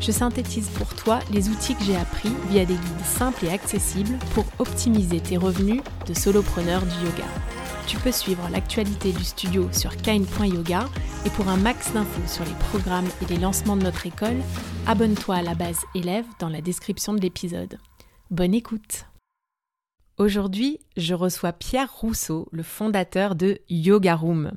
[0.00, 4.18] je synthétise pour toi les outils que j'ai appris via des guides simples et accessibles
[4.34, 7.28] pour optimiser tes revenus de solopreneur du yoga.
[7.86, 10.88] Tu peux suivre l'actualité du studio sur kain.yoga
[11.26, 14.40] et pour un max d'infos sur les programmes et les lancements de notre école,
[14.86, 17.78] abonne-toi à la base élève dans la description de l'épisode.
[18.30, 19.09] Bonne écoute
[20.20, 24.52] Aujourd'hui, je reçois Pierre Rousseau, le fondateur de Yoga Room.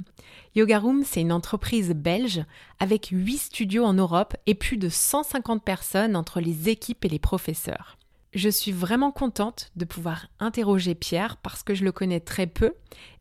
[0.55, 2.43] Yoga Room, c'est une entreprise belge
[2.81, 7.17] avec 8 studios en Europe et plus de 150 personnes entre les équipes et les
[7.17, 7.97] professeurs.
[8.33, 12.73] Je suis vraiment contente de pouvoir interroger Pierre parce que je le connais très peu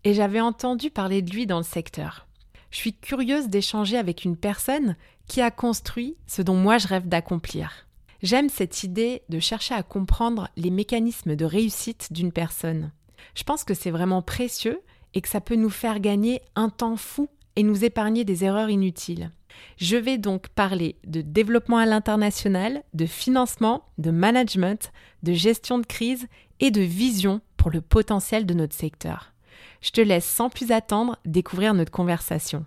[0.02, 2.26] et j'avais entendu parler de lui dans le secteur.
[2.72, 4.96] Je suis curieuse d'échanger avec une personne
[5.28, 7.86] qui a construit ce dont moi je rêve d'accomplir.
[8.22, 12.92] J'aime cette idée de chercher à comprendre les mécanismes de réussite d'une personne.
[13.34, 14.80] Je pense que c'est vraiment précieux
[15.14, 18.70] et que ça peut nous faire gagner un temps fou et nous épargner des erreurs
[18.70, 19.32] inutiles.
[19.76, 24.92] Je vais donc parler de développement à l'international, de financement, de management,
[25.24, 26.26] de gestion de crise
[26.60, 29.32] et de vision pour le potentiel de notre secteur.
[29.80, 32.64] Je te laisse sans plus attendre découvrir notre conversation.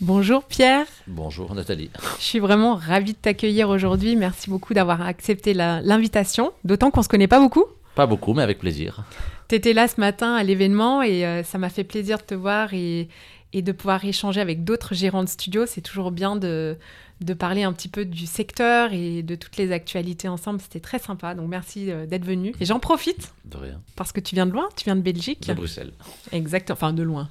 [0.00, 0.86] Bonjour Pierre.
[1.06, 1.88] Bonjour Nathalie.
[2.18, 4.16] Je suis vraiment ravie de t'accueillir aujourd'hui.
[4.16, 7.64] Merci beaucoup d'avoir accepté l'invitation, d'autant qu'on ne se connaît pas beaucoup.
[7.94, 9.04] Pas beaucoup, mais avec plaisir.
[9.48, 12.34] Tu étais là ce matin à l'événement et euh, ça m'a fait plaisir de te
[12.34, 13.08] voir et,
[13.54, 15.64] de pouvoir échanger avec d'autres gérants de studio.
[15.64, 16.76] C'est toujours bien de,
[17.20, 20.60] de, parler un petit peu du secteur et de toutes les actualités ensemble.
[20.60, 22.52] C'était très sympa, donc merci euh, d'être venu.
[22.58, 23.32] Et j'en profite.
[23.44, 23.80] De rien.
[23.94, 25.46] Parce que tu viens de loin, tu viens de Belgique.
[25.46, 25.92] De Bruxelles.
[26.32, 27.28] Exact, enfin de loin.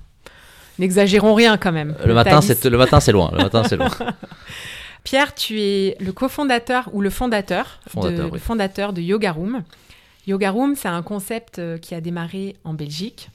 [0.79, 1.95] N'exagérons rien quand même.
[2.05, 3.29] Le, matin, c'est le matin, c'est loin.
[3.31, 3.89] Le matin, c'est loin.
[5.03, 9.63] Pierre, tu es le cofondateur ou le fondateur, de, le fondateur de Yoga Room.
[10.27, 13.29] Yoga Room, c'est un concept euh, qui a démarré en Belgique.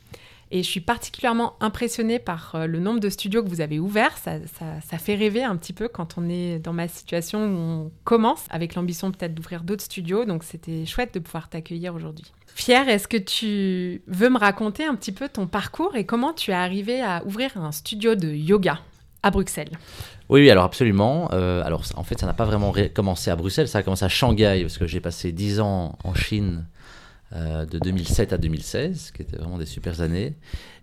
[0.50, 4.16] Et je suis particulièrement impressionnée par euh, le nombre de studios que vous avez ouverts.
[4.16, 4.38] Ça,
[4.82, 8.46] ça, fait rêver un petit peu quand on est dans ma situation où on commence
[8.50, 10.24] avec l'ambition peut-être d'ouvrir d'autres studios.
[10.24, 12.32] Donc c'était chouette de pouvoir t'accueillir aujourd'hui.
[12.54, 16.50] Pierre, est-ce que tu veux me raconter un petit peu ton parcours et comment tu
[16.50, 18.80] es arrivé à ouvrir un studio de yoga
[19.22, 19.78] à Bruxelles?
[20.28, 21.28] Oui, oui, alors absolument.
[21.32, 24.08] Euh, alors en fait, ça n'a pas vraiment commencé à Bruxelles, ça a commencé à
[24.08, 26.66] Shanghai, parce que j'ai passé 10 ans en Chine
[27.34, 30.34] euh, de 2007 à 2016, qui étaient vraiment des super années.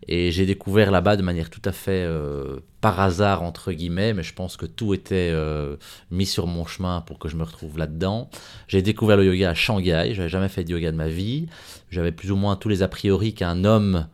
[0.08, 4.22] Et j'ai découvert là-bas de manière tout à fait euh, par hasard, entre guillemets, mais
[4.22, 5.78] je pense que tout était euh,
[6.12, 8.30] mis sur mon chemin pour que je me retrouve là-dedans.
[8.68, 11.48] J'ai découvert le yoga à Shanghai, j'avais jamais fait de yoga de ma vie.
[11.90, 14.08] J'avais plus ou moins tous les a priori qu'un homme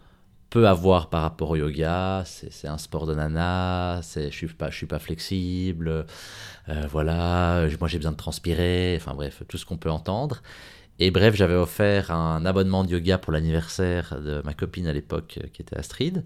[0.50, 2.24] peut avoir par rapport au yoga.
[2.26, 6.06] C'est un sport de nana, je suis pas, suis pas flexible,
[6.90, 10.42] voilà, moi j'ai besoin de transpirer, enfin bref, tout ce qu'on peut entendre.
[11.04, 15.40] Et bref, j'avais offert un abonnement de yoga pour l'anniversaire de ma copine à l'époque,
[15.44, 16.24] euh, qui était Astrid.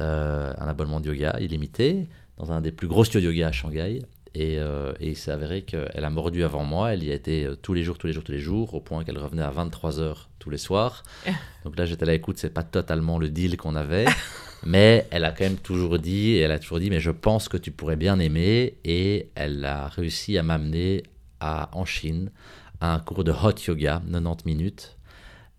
[0.00, 3.52] Euh, un abonnement de yoga illimité dans un des plus gros studios de yoga à
[3.52, 4.02] Shanghai.
[4.34, 6.92] Et, euh, et il s'est avéré qu'elle a mordu avant moi.
[6.92, 9.04] Elle y a été tous les jours, tous les jours, tous les jours, au point
[9.04, 11.04] qu'elle revenait à 23h tous les soirs.
[11.64, 14.06] Donc là, j'étais là, écoute, c'est pas totalement le deal qu'on avait.
[14.66, 17.48] mais elle a quand même toujours dit, et elle a toujours dit, mais je pense
[17.48, 18.78] que tu pourrais bien aimer.
[18.84, 21.04] Et elle a réussi à m'amener
[21.40, 22.32] en Chine
[22.80, 24.98] un cours de hot yoga, 90 minutes.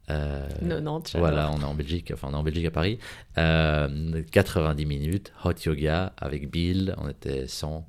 [0.10, 2.98] Euh, 90, Voilà, on est en Belgique, enfin on est en Belgique à Paris.
[3.36, 7.88] 90 euh, minutes, hot yoga avec Bill, on était 100,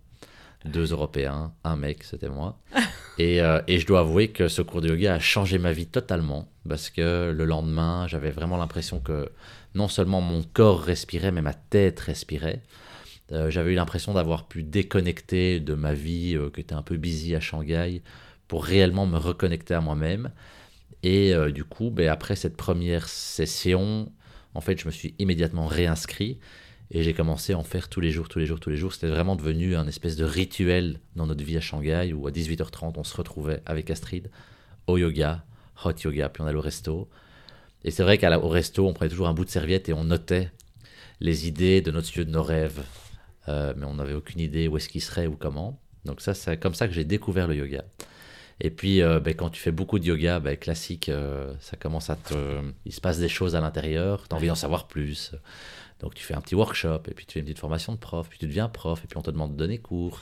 [0.66, 2.58] deux Européens, un mec, c'était moi.
[3.18, 5.86] et, euh, et, je dois avouer que ce cours de yoga a changé ma vie
[5.86, 9.30] totalement, parce que le lendemain, j'avais vraiment l'impression que
[9.74, 12.60] non seulement mon corps respirait, mais ma tête respirait.
[13.32, 17.34] Euh, j'avais eu l'impression d'avoir pu déconnecter de ma vie qui était un peu busy
[17.34, 18.02] à Shanghai
[18.50, 20.32] pour réellement me reconnecter à moi-même.
[21.04, 24.10] Et euh, du coup, ben, après cette première session,
[24.54, 26.40] en fait, je me suis immédiatement réinscrit
[26.90, 28.92] et j'ai commencé à en faire tous les jours, tous les jours, tous les jours.
[28.92, 32.94] C'était vraiment devenu un espèce de rituel dans notre vie à Shanghai où à 18h30,
[32.96, 34.32] on se retrouvait avec Astrid
[34.88, 35.44] au yoga,
[35.84, 37.08] hot yoga, puis on allait au resto.
[37.84, 40.50] Et c'est vrai qu'au resto, on prenait toujours un bout de serviette et on notait
[41.20, 42.82] les idées de notre studio, de nos rêves.
[43.46, 45.80] Euh, mais on n'avait aucune idée où est-ce qu'il serait ou comment.
[46.04, 47.84] Donc ça, c'est comme ça que j'ai découvert le yoga.
[48.60, 52.10] Et puis, euh, ben, quand tu fais beaucoup de yoga, ben, classique, euh, ça commence
[52.10, 52.34] à te.
[52.84, 55.32] Il se passe des choses à l'intérieur, tu as envie d'en savoir plus.
[56.00, 58.28] Donc, tu fais un petit workshop, et puis tu fais une petite formation de prof,
[58.28, 60.20] puis tu deviens prof, et puis on te demande de donner cours.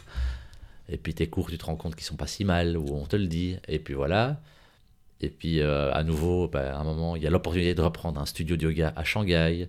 [0.88, 3.06] Et puis tes cours, tu te rends compte qu'ils sont pas si mal, ou on
[3.06, 3.56] te le dit.
[3.68, 4.40] Et puis voilà.
[5.20, 8.20] Et puis, euh, à nouveau, bah, à un moment, il y a l'opportunité de reprendre
[8.20, 9.68] un studio de yoga à Shanghai.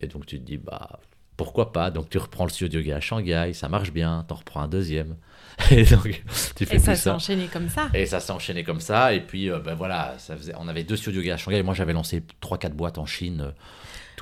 [0.00, 1.00] Et donc, tu te dis, bah,
[1.44, 4.32] pourquoi pas Donc, tu reprends le studio de yoga à Shanghai, ça marche bien, tu
[4.32, 5.16] en reprends un deuxième.
[5.70, 6.22] Et donc,
[6.56, 7.88] tu fais et ça s'est enchaîné comme ça.
[7.92, 9.12] Et ça s'est enchaîné comme ça.
[9.12, 11.62] Et puis, euh, ben voilà, ça faisait, on avait deux studios de yoga à Shanghai.
[11.62, 13.52] Moi, j'avais lancé 3-4 boîtes en Chine.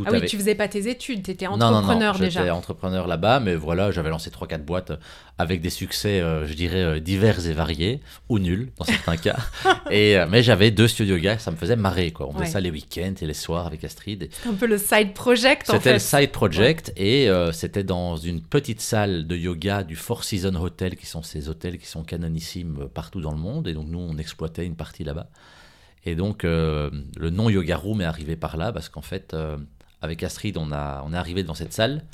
[0.00, 2.40] Euh, ah oui, tu faisais pas tes études, tu étais entrepreneur non, non, déjà.
[2.40, 4.92] J'étais entrepreneur là-bas, mais voilà, j'avais lancé 3-4 boîtes
[5.40, 9.38] avec des succès, euh, je dirais, euh, divers et variés, ou nuls dans certains cas.
[9.90, 12.10] Et, euh, mais j'avais deux studios yoga, ça me faisait marrer.
[12.10, 12.28] Quoi.
[12.28, 14.28] On faisait ça les week-ends et les soirs avec Astrid.
[14.30, 15.78] C'était un peu le side project en fait.
[15.78, 20.56] C'était le side project et c'était dans une petite salle de yoga du Four Seasons
[20.56, 23.66] Hotel, qui sont ces hôtels qui sont canonissimes partout dans le monde.
[23.66, 25.28] Et donc nous, on exploitait une partie là-bas.
[26.04, 29.34] Et donc le nom Yoga Room est arrivé par là parce qu'en fait
[30.02, 32.04] avec Astrid, on, a, on est arrivé dans cette salle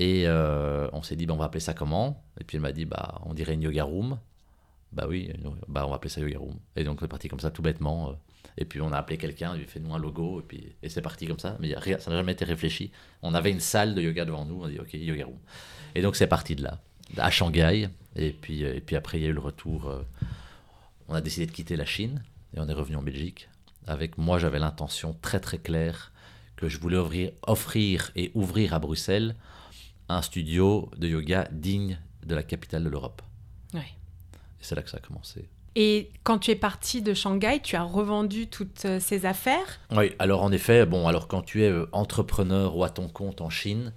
[0.00, 2.24] et euh, on s'est dit, bah, on va appeler ça comment?
[2.40, 4.18] Et puis elle m'a dit, bah, on dirait une yoga room.
[4.92, 5.30] Bah oui,
[5.68, 6.56] bah, on va appeler ça yoga room.
[6.74, 8.08] Et donc c'est parti comme ça, tout bêtement.
[8.08, 8.12] Euh.
[8.56, 11.02] Et puis on a appelé quelqu'un, il fait nous un logo, et puis et c'est
[11.02, 11.58] parti comme ça.
[11.60, 12.90] Mais ça n'a jamais été réfléchi.
[13.20, 15.38] On avait une salle de yoga devant nous, on a dit, ok, yoga room.
[15.94, 16.80] Et donc c'est parti de là,
[17.18, 17.90] à Shanghai.
[18.16, 19.92] Et puis, euh, et puis après, il y a eu le retour.
[21.08, 22.22] on a décidé de quitter la Chine
[22.56, 23.50] et on est revenu en Belgique.
[23.86, 26.10] Avec moi, j'avais l'intention très très claire
[26.60, 29.34] que je voulais offrir, offrir et ouvrir à Bruxelles
[30.08, 33.22] un studio de yoga digne de la capitale de l'Europe.
[33.72, 33.80] Oui.
[33.80, 35.48] Et c'est là que ça a commencé.
[35.76, 39.80] Et quand tu es parti de Shanghai, tu as revendu toutes euh, ces affaires?
[39.92, 43.40] Oui, alors en effet, bon, alors quand tu es euh, entrepreneur ou à ton compte
[43.40, 43.92] en Chine,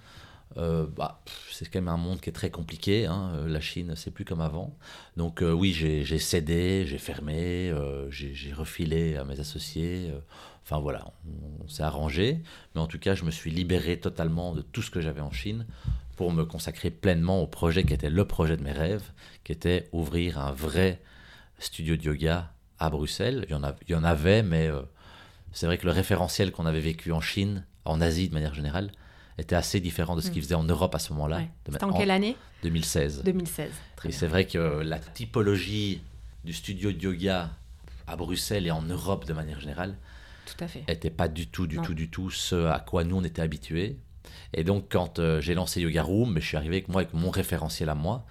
[0.56, 3.08] euh, bah, c'est quand même un monde qui est très compliqué.
[3.08, 3.32] Hein.
[3.48, 4.78] La Chine, c'est plus comme avant.
[5.18, 7.74] Donc oui, j'ai cédé, j'ai fermé,
[8.10, 10.12] j'ai refilé à mes associés.
[10.64, 11.06] Enfin voilà,
[11.62, 12.42] on, s'est arrangé,
[12.74, 15.32] mais en tout cas, je me suis libéré totalement de tout ce que j'avais en
[15.32, 15.66] Chine
[16.16, 19.04] pour me consacrer pleinement au projet qui était le projet de mes rêves,
[19.44, 21.02] qui était ouvrir un vrai
[21.60, 23.46] studio de yoga à Bruxelles.
[23.50, 24.82] Il y en, il y en avait, mais euh,
[25.52, 28.92] c'est vrai que le référentiel qu'on avait vécu en Chine, en Asie de manière générale,
[29.38, 30.44] était assez différent de ce qu'ils hmm.
[30.44, 31.42] faisaient en Europe à ce moment-là.
[31.66, 32.38] C'était en, quelle année?
[32.64, 33.24] 2016.
[33.24, 33.72] 2016.
[34.06, 36.02] et c'est vrai que la typologie
[36.46, 37.50] du studio de yoga
[38.08, 39.96] à Bruxelles et en Europe de manière générale
[40.46, 40.84] tout à fait.
[40.88, 43.98] Était pas du tout, du tout, du tout ce à quoi nous on était habitués.
[44.54, 47.14] Et donc quand euh, j'ai lancé Yoga Room, mais je suis arrivé avec moi avec
[47.14, 48.26] mon référentiel à moi.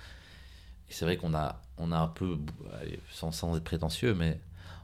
[0.88, 2.38] Et c'est vrai qu'on a, on a un peu,
[3.10, 4.38] sans, sans être prétentieux, mais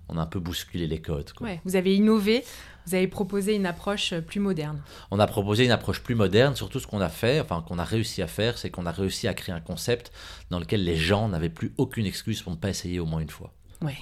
[0.09, 1.31] on a un peu bousculé les codes.
[1.41, 2.43] Ouais, vous avez innové,
[2.87, 4.81] vous avez proposé une approche euh, plus moderne.
[5.11, 6.57] On a proposé une approche plus moderne.
[6.57, 9.29] Surtout, ce qu'on a fait, enfin qu'on a réussi à faire, c'est qu'on a réussi
[9.29, 10.11] à créer un concept
[10.51, 13.31] dans lequel les gens n'avaient plus aucune excuse pour ne pas essayer au moins une
[13.31, 13.53] fois.
[13.83, 13.99] Ouais.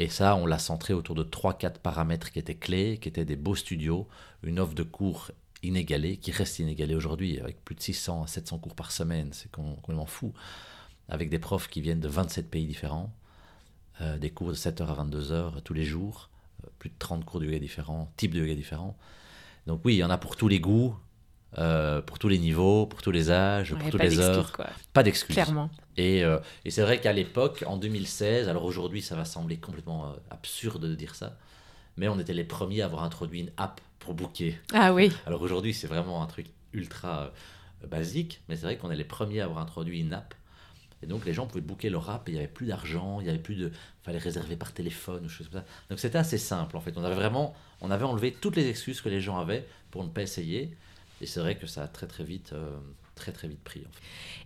[0.00, 3.34] Et ça, on l'a centré autour de 3-4 paramètres qui étaient clés, qui étaient des
[3.34, 4.06] beaux studios,
[4.44, 5.32] une offre de cours
[5.64, 9.50] inégalée, qui reste inégalée aujourd'hui, avec plus de 600 à 700 cours par semaine, c'est
[9.50, 10.32] complètement fou,
[11.08, 13.12] avec des profs qui viennent de 27 pays différents,
[14.00, 16.30] euh, des cours de 7h à 22h tous les jours,
[16.62, 18.96] euh, plus de 30 cours de yoga différents, types de yoga différents.
[19.66, 20.94] Donc oui, il y en a pour tous les goûts,
[21.56, 24.52] euh, pour tous les niveaux, pour tous les âges, pour toutes les heures.
[24.92, 25.34] Pas d'excuses.
[25.34, 25.70] Clairement.
[25.96, 30.06] Et, euh, et c'est vrai qu'à l'époque, en 2016, alors aujourd'hui ça va sembler complètement
[30.06, 31.38] euh, absurde de dire ça,
[31.96, 34.58] mais on était les premiers à avoir introduit une app pour booker.
[34.74, 35.10] Ah oui.
[35.26, 37.32] Alors aujourd'hui c'est vraiment un truc ultra
[37.88, 40.34] basique, mais c'est vrai qu'on est les premiers à avoir introduit une app.
[41.02, 43.26] Et donc les gens pouvaient booker leur app et il n'y avait plus d'argent, il
[43.26, 43.72] y avait plus de...
[44.02, 45.66] fallait réserver par téléphone ou choses comme ça.
[45.88, 46.92] Donc c'était assez simple en fait.
[46.96, 47.54] On avait vraiment...
[47.80, 50.76] On avait enlevé toutes les excuses que les gens avaient pour ne pas essayer.
[51.20, 52.78] Et c'est vrai que ça a très très vite, euh,
[53.14, 53.82] très très vite pris.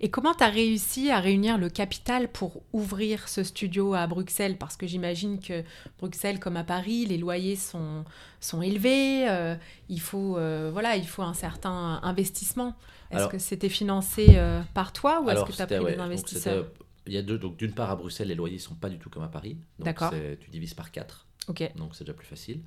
[0.00, 4.56] Et comment tu as réussi à réunir le capital pour ouvrir ce studio à Bruxelles?
[4.56, 5.62] Parce que j'imagine que
[5.98, 8.04] Bruxelles, comme à Paris, les loyers sont,
[8.40, 9.28] sont élevés.
[9.28, 9.54] Euh,
[9.88, 12.74] il, faut, euh, voilà, il faut un certain investissement.
[13.10, 14.40] Est-ce que c'était financé
[14.72, 16.66] par toi ou est-ce que tu as pris des investisseurs?
[17.06, 19.10] il y a deux, donc d'une part à Bruxelles, les loyers sont pas du tout
[19.10, 19.58] comme à Paris.
[19.78, 20.12] D'accord.
[20.40, 21.26] Tu divises par quatre.
[21.48, 21.70] Ok.
[21.76, 22.60] Donc c'est déjà plus facile.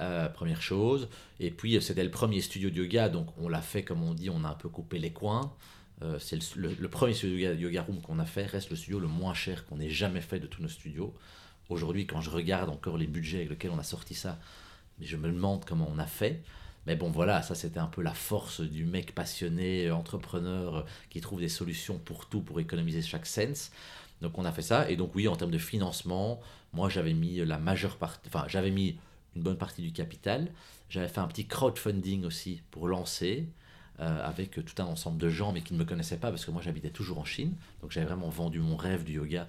[0.00, 1.08] Euh, première chose.
[1.40, 4.30] Et puis, c'était le premier studio de yoga, donc on l'a fait, comme on dit,
[4.30, 5.52] on a un peu coupé les coins.
[6.02, 9.08] Euh, c'est le, premier studio de yoga, room qu'on a fait, reste le studio le
[9.08, 11.12] moins cher qu'on ait jamais fait de tous nos studios.
[11.68, 14.38] Aujourd'hui, quand je regarde encore les budgets avec lesquels on a sorti ça,
[15.02, 16.42] je me demande comment on a fait.
[16.86, 21.40] Mais bon, voilà, ça c'était un peu la force du mec passionné, entrepreneur, qui trouve
[21.40, 23.70] des solutions pour tout, pour économiser chaque sens.
[24.22, 24.90] Donc on a fait ça.
[24.90, 26.40] Et donc oui, en termes de financement,
[26.72, 28.96] moi j'avais mis la majeure partie, enfin j'avais mis
[29.36, 30.50] une bonne partie du capital.
[30.88, 33.48] J'avais fait un petit crowdfunding aussi pour lancer.
[34.00, 36.50] Euh, avec tout un ensemble de gens, mais qui ne me connaissaient pas, parce que
[36.50, 39.46] moi j'habitais toujours en Chine, donc j'avais vraiment vendu mon rêve du yoga,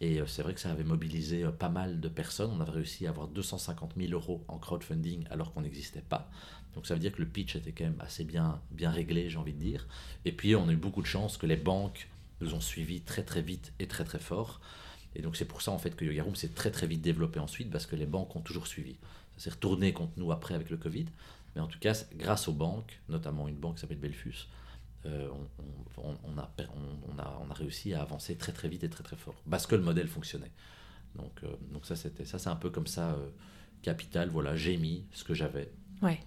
[0.00, 2.70] et euh, c'est vrai que ça avait mobilisé euh, pas mal de personnes, on avait
[2.70, 6.30] réussi à avoir 250 000 euros en crowdfunding alors qu'on n'existait pas,
[6.76, 9.38] donc ça veut dire que le pitch était quand même assez bien, bien réglé, j'ai
[9.38, 9.88] envie de dire,
[10.24, 12.08] et puis on a eu beaucoup de chance que les banques
[12.40, 14.60] nous ont suivis très très vite et très très fort,
[15.16, 17.40] Et donc c'est pour ça en fait que Yoga Room s'est très très vite développé
[17.40, 18.96] ensuite parce que les banques ont toujours suivi.
[19.38, 21.06] Ça s'est retourné contre nous après avec le Covid.
[21.54, 24.48] Mais en tout cas, grâce aux banques, notamment une banque qui s'appelle Belfus,
[25.06, 25.28] euh,
[25.96, 29.04] on, on, a, on, a, on, a, réussi à avancer très très vite et très
[29.04, 30.50] très fort parce que le modèle fonctionnait.
[31.14, 33.28] Donc, euh, donc ça, c'était ça, c'est un peu comme ça, euh,
[33.82, 34.28] capital.
[34.28, 35.70] Voilà, j'ai mis ce que j'avais.
[36.02, 36.18] Ouais.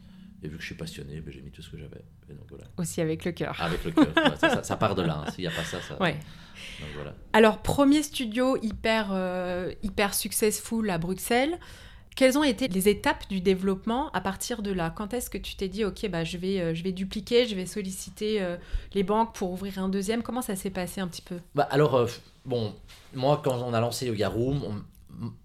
[0.42, 2.04] Et vu que je suis passionné, ben, j'ai mis tout ce que j'avais.
[2.50, 2.64] Voilà.
[2.78, 3.62] Aussi avec le cœur.
[3.62, 4.38] Avec le cœur.
[4.40, 5.26] ça, ça, part de là.
[5.26, 5.32] Hein.
[5.32, 6.02] S'il n'y a pas ça, ça.
[6.02, 6.14] Ouais.
[6.80, 7.14] Donc, voilà.
[7.34, 9.14] Alors, premier studio hyper,
[9.84, 11.60] hyper successful à Bruxelles.
[12.16, 14.90] Quelles ont été les étapes du développement à partir de là?
[14.90, 17.56] Quand est-ce que tu t'es dit, OK, bah, je, vais, euh, je vais dupliquer, je
[17.56, 18.58] vais solliciter euh,
[18.94, 20.22] les banques pour ouvrir un deuxième?
[20.22, 21.38] Comment ça s'est passé un petit peu?
[21.56, 22.08] Bah, Alors, euh,
[22.46, 22.76] bon,
[23.14, 24.84] moi, quand on a lancé Yoga Room,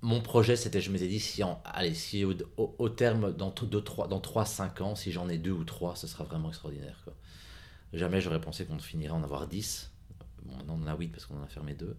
[0.03, 4.95] mon projet, c'était, je m'étais dit, si, allez, si au, terme, dans 3-5 dans ans,
[4.95, 7.01] si j'en ai deux ou trois, ce sera vraiment extraordinaire.
[7.05, 7.15] Quoi.
[7.93, 9.93] Jamais j'aurais pensé qu'on finirait en avoir 10.
[10.45, 11.97] Bon, maintenant, on en a 8 parce qu'on en a fermé deux.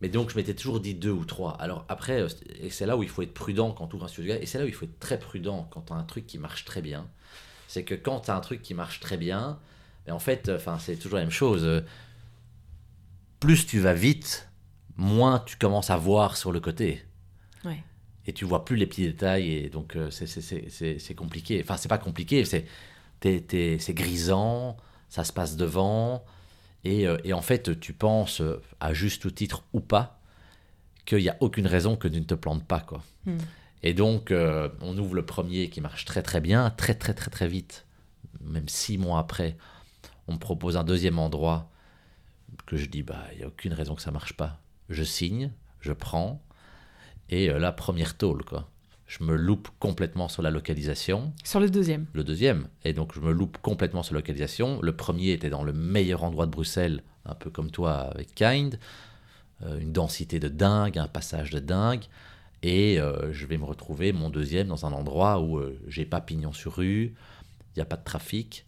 [0.00, 1.52] Mais donc, je m'étais toujours dit deux ou trois.
[1.60, 2.28] Alors après, euh,
[2.60, 4.58] et c'est là où il faut être prudent quand tu ouvres un studio, et c'est
[4.58, 7.08] là où il faut être très prudent quand as un truc qui marche très bien.
[7.66, 9.58] C'est que quand tu as un truc qui marche très bien,
[10.06, 11.64] ben en fait, enfin, c'est toujours la même chose.
[11.64, 11.80] Euh,
[13.40, 14.48] plus tu vas vite,
[14.96, 17.04] moins tu commences à voir sur le côté.
[17.64, 17.82] Ouais.
[18.26, 21.60] Et tu vois plus les petits détails, et donc euh, c'est compliqué.
[21.62, 24.76] Enfin, c'est pas compliqué, c'est grisant,
[25.08, 26.24] ça se passe devant.
[26.88, 30.20] Euh, et, en fait, tu penses, euh, à juste titre ou pas,
[31.04, 32.80] qu'il n'y a aucune raison que tu ne te plantes pas.
[32.80, 33.02] Quoi.
[33.26, 33.38] Hmm.
[33.82, 37.30] Et donc, euh, on ouvre le premier qui marche très très bien, très très très
[37.30, 37.86] très vite.
[38.40, 39.56] Même six mois après,
[40.26, 41.70] on me propose un deuxième endroit
[42.66, 44.60] que je dis, bah, il n'y a aucune raison que ça marche pas.
[44.88, 46.42] Je signe, je prends,
[47.30, 48.68] et la première tôle, quoi
[49.08, 51.32] je me loupe complètement sur la localisation.
[51.42, 52.68] Sur le deuxième Le deuxième.
[52.84, 54.80] Et donc, je me loupe complètement sur la localisation.
[54.82, 58.78] Le premier était dans le meilleur endroit de Bruxelles, un peu comme toi avec Kind.
[59.64, 62.04] Euh, une densité de dingue, un passage de dingue.
[62.62, 66.20] Et euh, je vais me retrouver, mon deuxième, dans un endroit où euh, j'ai pas
[66.20, 67.14] pignon sur rue,
[67.74, 68.66] il n'y a pas de trafic,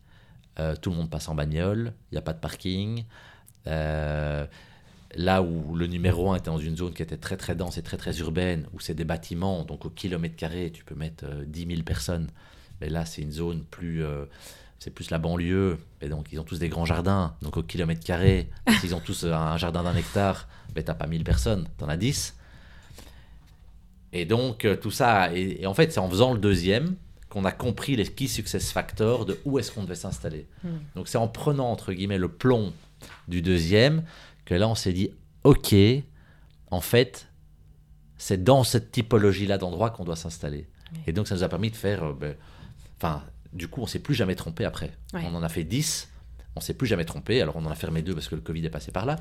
[0.83, 3.05] tout le monde passe en bagnole, il n'y a pas de parking.
[5.17, 7.83] Là où le numéro 1 était dans une zone qui était très très dense et
[7.83, 11.63] très très urbaine, où c'est des bâtiments, donc au kilomètre carré, tu peux mettre 10
[11.63, 12.29] euh, 000 personnes.
[12.81, 14.05] Mais là, c'est une zone plus.
[14.05, 14.25] Euh,
[14.79, 15.79] c'est plus la banlieue.
[16.01, 17.37] Et donc, ils ont tous des grands jardins.
[17.43, 18.49] Donc, au kilomètre carré,
[18.81, 22.35] s'ils ont tous un jardin d'un hectare, mais t'as pas 1000 personnes, t'en as 10.
[24.13, 25.33] Et donc, euh, tout ça.
[25.35, 26.97] Et, en fait, c'est en faisant le deuxième
[27.29, 30.47] qu'on a compris les key success factors de où est-ce qu'on devait s'installer.
[30.65, 30.79] Hmm.
[30.97, 32.73] Donc, c'est en prenant, entre guillemets, le plomb
[33.29, 34.03] du deuxième
[34.55, 35.11] là, on s'est dit,
[35.45, 35.75] ok,
[36.71, 37.29] en fait,
[38.19, 40.69] c'est dans cette typologie-là d'endroit qu'on doit s'installer.
[41.07, 42.05] Et donc, ça nous a permis de faire.
[42.05, 42.35] Euh, ben,
[42.97, 44.93] enfin, du coup, on s'est plus jamais trompé après.
[45.15, 46.09] On en a fait 10,
[46.57, 47.41] on s'est plus jamais trompé.
[47.41, 49.17] Alors, on en a fermé deux parce que le Covid est passé par là.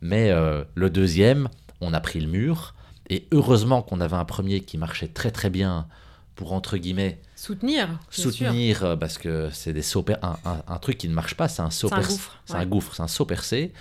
[0.00, 1.48] Mais euh, le deuxième,
[1.80, 2.74] on a pris le mur.
[3.08, 5.88] Et heureusement qu'on avait un premier qui marchait très très bien
[6.34, 10.36] pour entre guillemets soutenir soutenir euh, parce que c'est des sauts un,
[10.66, 12.18] un, truc qui ne marche pas c'est un saut percé.
[12.46, 13.72] c'est un gouffre c'est un saut percé.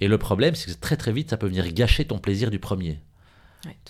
[0.00, 2.58] Et le problème c'est que très très vite ça peut venir gâcher ton plaisir du
[2.58, 3.00] premier.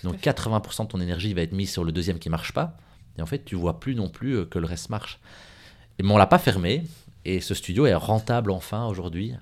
[0.03, 2.77] Donc 80% de ton énergie va être mise sur le deuxième qui marche pas.
[3.17, 5.19] Et en fait tu vois plus non plus euh, que le reste marche.
[5.97, 6.83] Et mais on l'a pas fermé.
[7.25, 9.33] Et ce studio est rentable enfin aujourd'hui.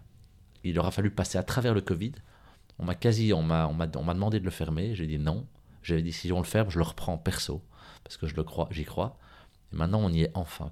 [0.64, 2.14] Il aura fallu passer à travers le Covid.
[2.80, 4.96] On m'a quasi on m'a on m'a demandé de le fermer.
[4.96, 5.46] J'ai dit non.
[5.84, 7.62] J'avais dit si on le ferme je le reprends perso
[8.04, 9.18] parce que je le crois, j'y crois.
[9.72, 10.72] Et maintenant, on y est enfin.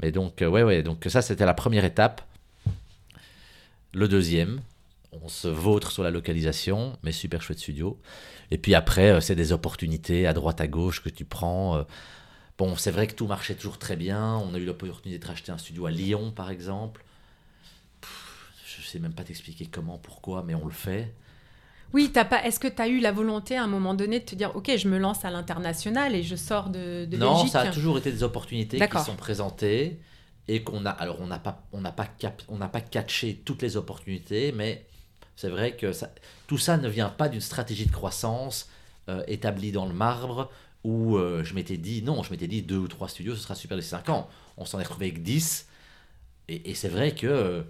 [0.00, 2.22] Mais donc, euh, ouais, ouais, donc ça, c'était la première étape.
[3.92, 4.60] Le deuxième,
[5.22, 7.98] on se vautre sur la localisation, mais super chouette studio.
[8.50, 11.76] Et puis après, euh, c'est des opportunités à droite, à gauche que tu prends.
[11.76, 11.82] Euh.
[12.58, 14.36] Bon, c'est vrai que tout marchait toujours très bien.
[14.36, 17.04] On a eu l'opportunité de racheter un studio à Lyon, par exemple.
[18.66, 21.12] Je sais même pas t'expliquer comment, pourquoi, mais on le fait.
[21.94, 22.44] Oui, pas.
[22.44, 24.76] Est-ce que tu as eu la volonté à un moment donné de te dire, ok,
[24.76, 27.98] je me lance à l'international et je sors de, de non, Belgique ça a toujours
[27.98, 30.00] été des opportunités qui sont présentées
[30.48, 30.90] et qu'on a.
[30.90, 32.08] Alors, on n'a pas, on n'a pas,
[32.48, 34.84] on n'a pas catché toutes les opportunités, mais
[35.36, 36.10] c'est vrai que ça,
[36.48, 38.68] tout ça ne vient pas d'une stratégie de croissance
[39.08, 40.50] euh, établie dans le marbre
[40.82, 43.54] où euh, je m'étais dit, non, je m'étais dit deux ou trois studios, ce sera
[43.54, 44.28] super les cinq ans.
[44.56, 45.68] On s'en est retrouvé avec 10.
[46.48, 47.64] Et, et c'est vrai que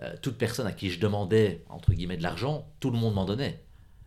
[0.00, 3.24] euh, toute personne à qui je demandais, entre guillemets, de l'argent, tout le monde m'en
[3.24, 3.62] donnait.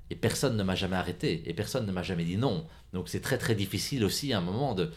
[0.09, 1.49] Et personne ne m'a jamais arrêté.
[1.49, 2.65] Et personne ne m'a jamais dit non.
[2.93, 4.91] Donc c'est très très difficile aussi à un moment de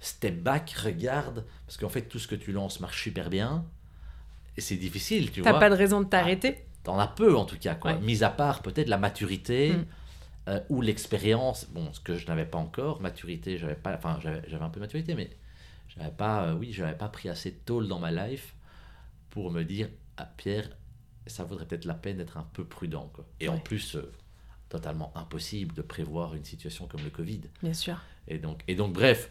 [0.00, 1.44] step back, regarde.
[1.66, 3.64] Parce qu'en fait, tout ce que tu lances marche super bien.
[4.56, 5.52] Et c'est difficile, tu vois.
[5.52, 7.94] T'as pas de raison de t'arrêter ah, T'en as peu en tout cas, quoi.
[7.96, 9.72] Mis à part peut-être la maturité.
[9.72, 9.84] Mm.
[10.48, 14.64] Euh, ou l'expérience, bon, ce que je n'avais pas encore, maturité, j'avais pas, enfin, j'avais
[14.64, 15.28] un peu de maturité, mais
[15.88, 18.54] j'avais pas, euh, oui, j'avais pas pris assez de tôle dans ma life
[19.28, 19.90] pour me dire,
[20.24, 20.68] Pierre,
[21.26, 23.10] ça vaudrait peut-être la peine d'être un peu prudent.
[23.12, 23.26] Quoi.
[23.40, 24.12] Et en plus, euh,
[24.68, 27.40] totalement impossible de prévoir une situation comme le Covid.
[27.62, 27.96] Bien sûr.
[28.26, 29.30] Et donc, et donc bref,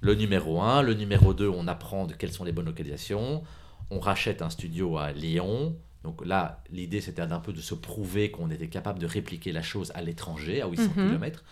[0.00, 3.42] le numéro 1, le numéro 2, on apprend de quelles sont les bonnes localisations.
[3.90, 5.76] On rachète un studio à Lyon.
[6.02, 9.62] Donc là, l'idée, c'était d'un peu de se prouver qu'on était capable de répliquer la
[9.62, 11.08] chose à l'étranger, à 800 Mhm.
[11.08, 11.42] km.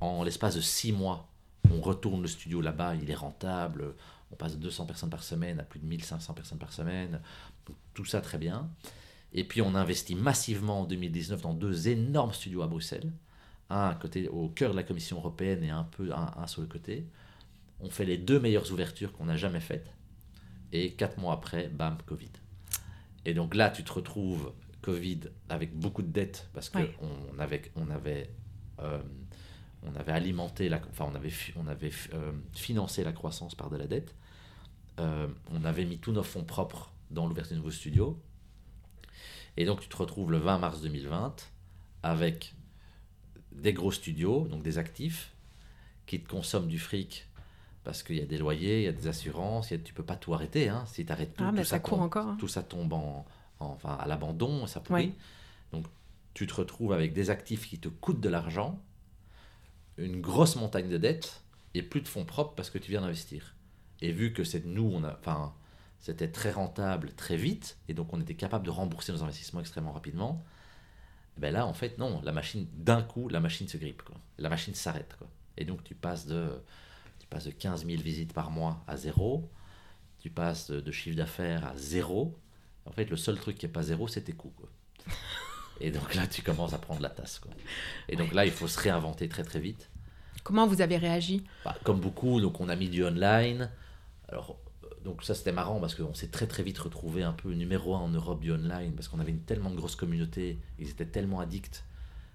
[0.00, 1.28] En l'espace de 6 mois,
[1.72, 3.94] on retourne le studio là-bas, il est rentable.
[4.30, 7.20] On passe de 200 personnes par semaine à plus de 1500 personnes par semaine.
[7.66, 8.70] Donc, tout ça, très bien.
[9.32, 13.12] Et puis, on investit massivement en 2019 dans deux énormes studios à Bruxelles
[13.70, 16.68] un côté, au cœur de la Commission européenne et un peu un, un sur le
[16.68, 17.06] côté.
[17.80, 19.94] On fait les deux meilleures ouvertures qu'on a jamais faites.
[20.72, 22.30] Et quatre mois après, bam, Covid.
[23.24, 27.62] Et donc là, tu te retrouves Covid avec beaucoup de dettes parce qu'on on avait,
[27.76, 28.30] on avait,
[28.80, 29.00] euh,
[29.82, 33.76] on avait alimenté, la, enfin on avait, on avait euh, financé la croissance par de
[33.76, 34.14] la dette.
[35.00, 38.18] Euh, on avait mis tous nos fonds propres dans l'ouverture de nouveaux studios.
[39.56, 41.34] Et donc tu te retrouves le 20 mars 2020
[42.02, 42.54] avec
[43.52, 45.32] des gros studios, donc des actifs,
[46.06, 47.28] qui te consomment du fric
[47.84, 49.92] parce qu'il y a des loyers, il y a des assurances, il y a- tu
[49.92, 50.68] peux pas tout arrêter.
[50.68, 50.84] Hein.
[50.86, 52.26] Si tu arrêtes tout, Ah, mais ça court tombe, encore.
[52.28, 52.36] hein.
[52.38, 53.26] tout ça tombe en,
[53.60, 55.06] en- enfin, à l'abandon, ça pourrit.
[55.06, 55.14] Ouais.
[55.72, 55.86] Donc
[56.34, 58.80] tu te retrouves avec des actifs qui te coûtent de l'argent,
[59.98, 61.42] une grosse montagne de dettes
[61.74, 63.54] et plus de fonds propres parce que tu viens d'investir.
[64.00, 65.54] Et vu que c'est nous, on a, enfin,
[66.02, 69.92] c'était très rentable très vite et donc on était capable de rembourser nos investissements extrêmement
[69.92, 70.44] rapidement.
[71.38, 74.02] Ben là, en fait, non, la machine, d'un coup, la machine se grippe.
[74.02, 74.16] Quoi.
[74.36, 75.16] La machine s'arrête.
[75.16, 75.28] Quoi.
[75.56, 76.60] Et donc, tu passes, de,
[77.18, 79.48] tu passes de 15 000 visites par mois à zéro.
[80.18, 82.36] Tu passes de, de chiffre d'affaires à zéro.
[82.84, 84.52] En fait, le seul truc qui n'est pas zéro, c'est tes coûts.
[84.56, 84.68] Quoi.
[85.80, 87.38] Et donc là, tu commences à prendre la tasse.
[87.38, 87.52] Quoi.
[88.08, 89.88] Et donc là, il faut se réinventer très très vite.
[90.42, 91.44] Comment vous avez réagi?
[91.64, 93.70] Bah, comme beaucoup, donc on a mis du online.
[94.28, 94.58] Alors,
[95.04, 98.00] donc ça c'était marrant parce qu'on s'est très très vite retrouvé un peu numéro un
[98.00, 101.84] en Europe du online parce qu'on avait une tellement grosse communauté, ils étaient tellement addicts,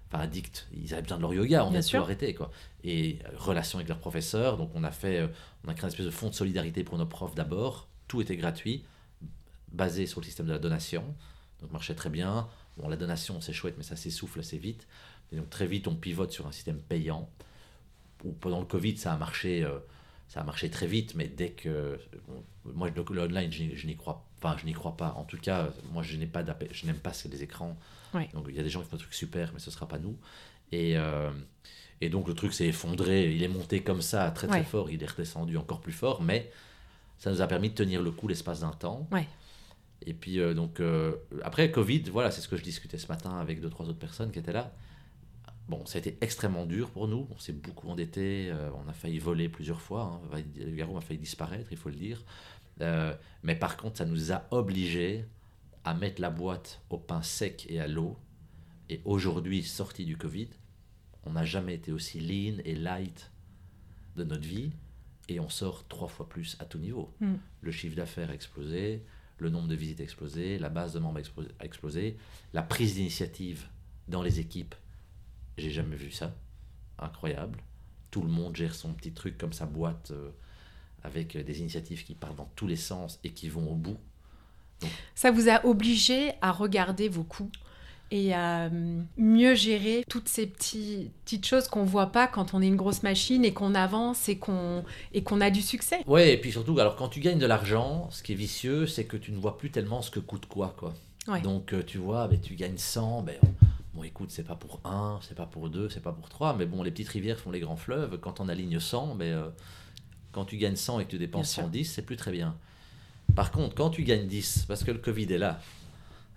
[0.08, 2.02] enfin addicts, ils avaient besoin de leur yoga, on Bien a sûr.
[2.02, 2.50] arrêté quoi.
[2.84, 5.28] Et euh, relation avec leurs professeurs, donc on a fait, euh,
[5.64, 8.36] on a créé une espèce de fonds de solidarité pour nos profs d'abord, tout était
[8.36, 8.84] gratuit,
[9.72, 11.04] basé sur le système de la donation,
[11.60, 12.48] donc marchait très bien.
[12.76, 14.86] Bon, la donation c'est chouette mais ça s'essouffle assez vite,
[15.32, 17.28] et donc très vite on pivote sur un système payant
[18.40, 19.78] pendant le Covid, ça a marché, euh,
[20.28, 23.74] ça a marché très vite, mais dès que bon, moi le, le online, je, n'y-
[23.76, 25.14] je n'y crois, enfin je n'y crois pas.
[25.16, 27.76] En tout cas, moi je n'ai pas je n'aime pas les écrans.
[28.14, 28.28] Ouais.
[28.34, 29.98] Donc il y a des gens qui font des trucs super, mais ce sera pas
[29.98, 30.16] nous.
[30.70, 31.30] Et euh,
[32.00, 34.64] et donc le truc s'est effondré, il est monté comme ça très très Ouais.
[34.64, 36.50] fort, il est redescendu encore plus fort, mais
[37.18, 39.08] ça nous a permis de tenir le coup l'espace d'un temps.
[39.10, 39.26] Ouais.
[40.06, 43.38] Et puis euh, donc euh, après Covid, voilà, c'est ce que je discutais ce matin
[43.38, 44.72] avec deux trois autres personnes qui étaient là.
[45.68, 47.28] Bon, ça a été extrêmement dur pour nous.
[47.30, 48.50] On s'est beaucoup endetté.
[48.50, 50.20] euh, on a failli voler plusieurs fois.
[50.34, 50.40] Hein.
[50.56, 52.24] Le Garou a failli disparaître, il faut le dire.
[52.80, 55.26] Euh, mais par contre, ça nous a obligés
[55.84, 58.16] à mettre la boîte au pain sec et à l'eau.
[58.88, 60.48] Et aujourd'hui, sorti du Covid,
[61.24, 63.30] on n'a jamais été aussi lean et light
[64.16, 64.72] de notre vie.
[65.28, 67.12] Et on sort trois fois plus à tout niveau.
[67.20, 67.34] Mm.
[67.60, 69.04] Le chiffre d'affaires a explosé,
[69.36, 71.20] le nombre de visites a explosé, la base de membres
[71.58, 72.16] a explosé,
[72.54, 73.68] la prise d'initiative
[74.08, 74.74] dans les équipes,
[75.58, 76.34] j'ai jamais vu ça.
[76.98, 77.58] Incroyable.
[78.10, 80.30] Tout le monde gère son petit truc comme sa boîte euh,
[81.02, 83.98] avec euh, des initiatives qui partent dans tous les sens et qui vont au bout.
[85.14, 87.50] Ça vous a obligé à regarder vos coûts
[88.10, 92.62] et à euh, mieux gérer toutes ces petits, petites choses qu'on voit pas quand on
[92.62, 96.02] est une grosse machine et qu'on avance et qu'on et qu'on a du succès.
[96.06, 99.04] Ouais, et puis surtout, alors quand tu gagnes de l'argent, ce qui est vicieux, c'est
[99.04, 100.94] que tu ne vois plus tellement ce que coûte quoi, quoi.
[101.26, 101.42] Ouais.
[101.42, 103.36] Donc tu vois, ben, tu gagnes 100, ben,
[103.98, 106.66] bon écoute, c'est pas pour 1, c'est pas pour 2, c'est pas pour 3, mais
[106.66, 108.18] bon, les petites rivières font les grands fleuves.
[108.20, 109.48] Quand on aligne 100, ben, euh,
[110.30, 111.64] quand tu gagnes 100 et que tu dépenses Bien sûr.
[111.64, 112.56] 110, c'est plus très bien.
[113.34, 115.60] Par contre, quand tu gagnes 10, parce que le Covid est là,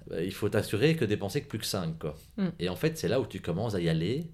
[0.10, 2.00] ben, il faut t'assurer que dépenser que plus que 5.
[2.00, 2.18] Quoi.
[2.38, 2.48] Mm.
[2.58, 4.32] Et en fait, c'est là où tu commences à y aller,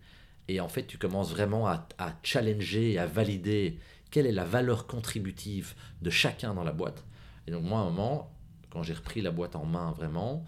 [0.48, 3.78] et en fait, tu commences vraiment à, à challenger, à valider
[4.10, 7.04] quelle est la valeur contributive de chacun dans la boîte.
[7.46, 8.32] Et donc moi, à un moment,
[8.70, 10.46] quand j'ai repris la boîte en main vraiment,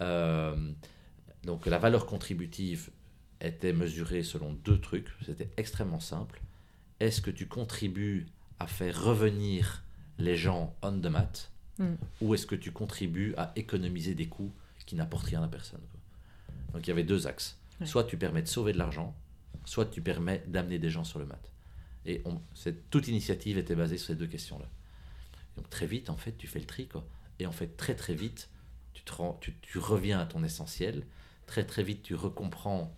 [0.00, 0.54] euh,
[1.44, 2.90] donc la valeur contributive
[3.40, 5.08] était mesurée selon deux trucs.
[5.24, 6.40] C'était extrêmement simple.
[7.00, 8.26] Est-ce que tu contribues
[8.58, 9.82] à faire revenir
[10.18, 11.94] les gens on the mat Mm.
[12.20, 14.52] ou est-ce que tu contribues à économiser des coûts
[14.84, 15.80] qui n'apportent rien à personne.
[16.74, 17.56] Donc il y avait deux axes.
[17.80, 17.86] Ouais.
[17.86, 19.16] Soit tu permets de sauver de l'argent,
[19.64, 21.40] soit tu permets d'amener des gens sur le mat.
[22.04, 24.68] Et on, cette, toute initiative était basée sur ces deux questions-là.
[25.56, 27.06] Donc très vite, en fait, tu fais le tri, quoi.
[27.38, 28.50] Et en fait, très très vite,
[28.92, 31.06] tu, te rends- tu, tu reviens à ton essentiel.
[31.50, 32.94] Très très vite, tu recomprends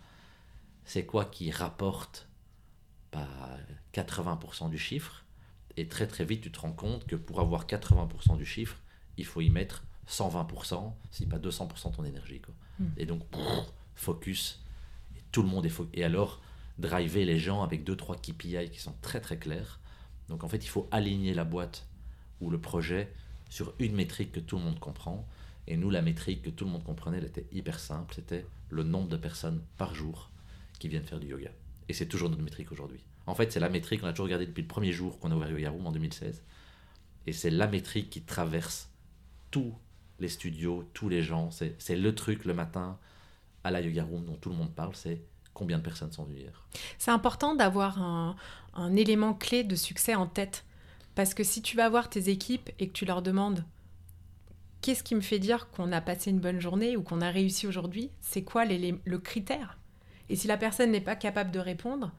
[0.85, 2.29] c'est quoi qui rapporte
[3.11, 3.27] pas
[3.95, 5.25] 80% du chiffre.
[5.79, 8.77] Et très très vite, tu te rends compte que pour avoir 80% du chiffre,
[9.17, 12.43] il faut y mettre 120%, si pas 200% ton énergie.
[12.43, 12.55] Quoi.
[12.79, 12.87] Mm.
[12.99, 13.23] Et donc,
[13.95, 14.63] focus,
[15.17, 15.99] et tout le monde est focus.
[15.99, 16.43] Et alors,
[16.77, 19.81] driver les gens avec deux, trois KPI qui sont très très clairs.
[20.29, 21.89] Donc en fait, il faut aligner la boîte
[22.43, 23.15] ou le projet
[23.49, 25.27] sur une métrique que tout le monde comprend.
[25.67, 28.15] Et nous, la métrique que tout le monde comprenait, elle était hyper simple.
[28.15, 30.31] C'était le nombre de personnes par jour
[30.79, 31.51] qui viennent faire du yoga.
[31.89, 33.05] Et c'est toujours notre métrique aujourd'hui.
[33.27, 35.37] En fait, c'est la métrique qu'on a toujours regardée depuis le premier jour qu'on a
[35.37, 36.43] ouvert Yoga Room en 2016.
[37.27, 38.91] Et c'est la métrique qui traverse
[39.51, 39.75] tous
[40.19, 41.51] les studios, tous les gens.
[41.51, 42.99] C'est le truc le matin
[43.63, 45.23] à la Yoga Room dont tout le monde parle, c'est
[45.55, 46.67] combien de personnes sont venues hier.
[46.99, 50.65] C'est important d'avoir un élément clé de succès en tête.
[51.15, 53.65] Parce que si tu vas voir tes équipes et que tu leur demandes
[54.83, 57.67] qu'est-ce qui me fait dire qu'on a passé une bonne journée ou qu'on a réussi
[57.67, 59.79] aujourd'hui, c'est quoi l'élé- le critère?
[60.29, 62.13] Et si la personne n'est pas capable de répondre,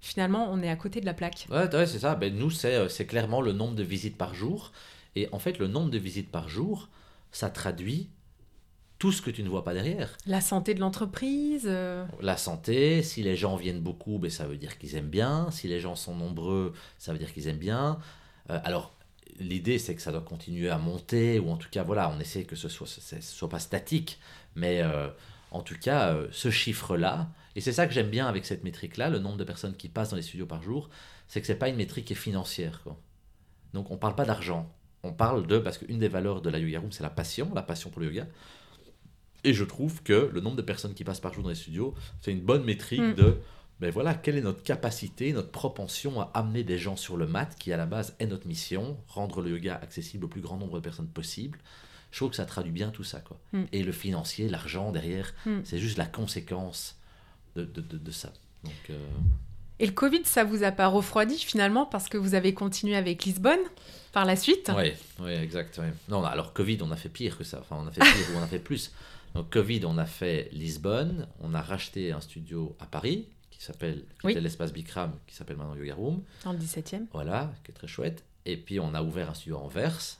[0.00, 1.46] finalement, on est à côté de la plaque.
[1.50, 2.14] Ouais, ouais, c'est ça.
[2.14, 4.72] Ben, nous, c'est euh, c'est clairement le nombre de visites par jour.
[5.16, 6.88] Et en fait, le nombre de visites par jour,
[7.32, 8.08] ça traduit
[8.98, 10.16] tout ce que tu ne vois pas derrière.
[10.26, 14.56] La santé de l'entreprise, euh, La santé, si les gens viennent beaucoup, ben, ça veut
[14.56, 15.50] dire qu'ils aiment bien.
[15.50, 17.98] Si les gens sont nombreux, ça veut dire qu'ils aiment bien.
[18.50, 18.93] Euh, alors,
[19.38, 22.44] l'idée, c'est que ça doit continuer à monter, ou en tout cas, voilà, on essaie
[22.44, 24.18] que ce soit, ce, soit pas statique.
[24.54, 25.08] Mais euh,
[25.50, 29.10] en tout cas, euh, ce chiffre-là, et c'est ça que j'aime bien avec cette métrique-là,
[29.10, 30.90] le nombre de personnes qui passent dans les studios par jour,
[31.28, 32.80] c'est que c'est pas une métrique qui est financière.
[32.82, 32.98] Quoi.
[33.72, 34.72] Donc, on parle pas d'argent.
[35.02, 37.62] On parle de, parce qu'une des valeurs de la Yoga Room, c'est la passion, la
[37.62, 38.26] passion pour le yoga.
[39.44, 41.94] Et je trouve que le nombre de personnes qui passent par jour dans les studios,
[42.22, 43.14] c'est une bonne métrique Mm.
[43.14, 43.36] de,
[43.80, 47.54] ben voilà, quelle est notre capacité, notre propension à amener des gens sur le mat,
[47.58, 50.76] qui à la base est notre mission, rendre le yoga accessible au plus grand nombre
[50.76, 51.58] de personnes possible.
[52.12, 53.20] Je trouve que ça traduit bien tout ça.
[53.20, 53.38] Quoi.
[53.52, 53.64] Mm.
[53.72, 55.58] Et le financier, l'argent derrière, Mm.
[55.64, 56.96] c'est juste la conséquence
[57.56, 58.32] de, de, de- de ça.
[58.62, 58.98] Donc, euh,
[59.80, 63.24] Et le Covid, ça vous a pas refroidi finalement parce que vous avez continué avec
[63.24, 63.58] Lisbonne
[64.12, 64.70] par la suite?
[64.76, 65.80] Oui, ouais, exact.
[66.08, 67.58] Non, alors Covid, on a fait pire que ça.
[67.60, 68.92] Enfin, on a fait pire ou on a fait plus.
[69.34, 73.26] Donc Covid, on a fait Lisbonne, on a racheté un studio à Paris
[73.64, 74.32] qui s'appelle, qui Oui.
[74.32, 76.22] était l'espace Bikram, qui s'appelle maintenant Yoga Room.
[76.44, 77.06] Dans le 17e.
[77.12, 78.22] Voilà, qui est très chouette.
[78.44, 80.18] Et puis on a ouvert un studio à Anvers.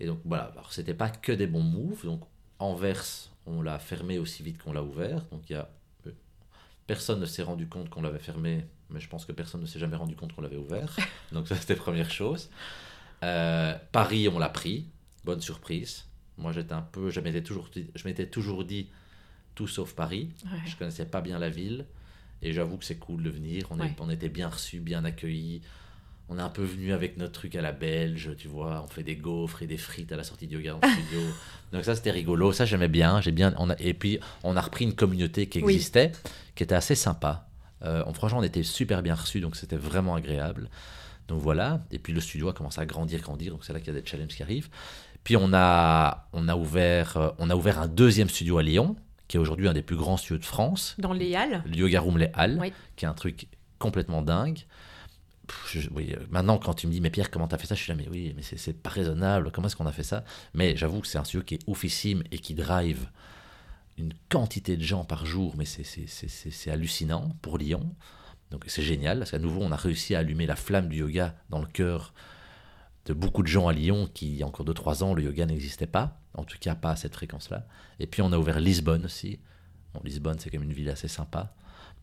[0.00, 2.04] Et donc voilà, alors c'était pas que des bons moves.
[2.04, 2.22] Donc
[2.58, 3.04] Anvers,
[3.46, 5.22] on l'a fermé aussi vite qu'on l'a ouvert.
[5.30, 5.70] Donc il y a
[6.08, 6.10] euh,
[6.88, 9.78] personne ne s'est rendu compte qu'on l'avait fermé, mais je pense que personne ne s'est
[9.78, 10.96] jamais rendu compte qu'on l'avait ouvert.
[11.32, 12.50] donc ça c'était première chose.
[13.22, 14.86] Euh, Paris, on l'a pris,
[15.24, 16.06] bonne surprise.
[16.36, 18.88] Moi j'étais un peu, je m'étais toujours, dit- je m'étais toujours dit
[19.54, 20.30] tout sauf Paris.
[20.46, 20.58] Ouais.
[20.66, 21.84] Je connaissais pas bien la ville
[22.42, 23.66] et j'avoue que c'est cool de venir.
[23.70, 25.60] On, est- on était bien reçus, bien accueillis.
[26.28, 28.82] On est un peu venu avec notre truc à la belge, tu vois.
[28.84, 31.20] On fait des gaufres et des frites à la sortie du yoga le studio.
[31.72, 33.20] Donc ça c'était rigolo, ça j'aimais bien.
[33.20, 33.52] J'ai bien.
[33.58, 35.74] On a, et puis on a repris une communauté qui Oui.
[35.74, 36.12] existait,
[36.54, 37.48] qui était assez sympa.
[37.82, 40.68] Euh, on, franchement on était super bien reçus, donc c'était vraiment agréable.
[41.26, 41.84] Donc voilà.
[41.90, 43.50] Et puis le studio a commencé à grandir, grandir.
[43.52, 44.68] Donc c'est là qu'il y a des challenges qui arrivent.
[45.24, 48.94] Puis on a, on a ouvert, euh, on a ouvert un deuxième studio à Lyon,
[49.30, 51.62] qui est aujourd'hui un des plus grands studios de France Dans les Halles.
[51.64, 52.72] le Yoga Room Les Halles, Oui.
[52.96, 53.46] qui est un truc
[53.78, 54.66] complètement dingue.
[55.46, 57.76] Pff, je- oui, euh, maintenant, quand tu me dis, mais Pierre, comment t'as fait ça
[57.76, 60.24] Je suis là, mais oui, mais c'est- pas raisonnable, comment est-ce qu'on a fait ça?
[60.52, 63.08] Mais j'avoue que c'est un studio qui est oufissime et qui drive
[63.98, 67.94] une quantité de gens par jour, mais c'est hallucinant pour Lyon.
[68.50, 71.36] Donc c'est génial, parce qu'à nouveau, on a réussi à allumer la flamme du yoga
[71.50, 72.12] dans le cœur
[73.06, 75.46] de beaucoup de gens à Lyon qui, il y a encore 2-3 ans, le yoga
[75.46, 77.66] n'existait pas, en tout cas pas à cette fréquence-là.
[77.98, 79.40] Et puis on a ouvert Lisbonne aussi.
[79.94, 81.52] Bon, Lisbonne, c'est quand même une ville assez sympa.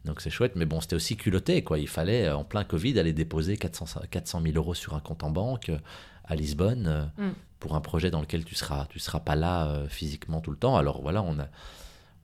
[0.06, 1.80] Donc c'est chouette, mais bon, c'était aussi culotté, quoi.
[1.80, 5.24] Il fallait, euh, en plein Covid, aller déposer 400, 400 000 euros sur un compte
[5.24, 5.80] en banque euh,
[6.26, 7.34] à Lisbonne euh, Mm.
[7.60, 10.58] pour un projet dans lequel tu seras, tu seras pas là euh, physiquement tout le
[10.58, 10.78] temps.
[10.78, 11.48] Alors voilà, on a,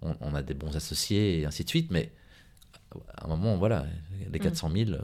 [0.02, 2.12] on, on a des bons associés et ainsi de suite, mais
[3.18, 3.86] à un moment, voilà,
[4.32, 5.00] les 400 000, euh,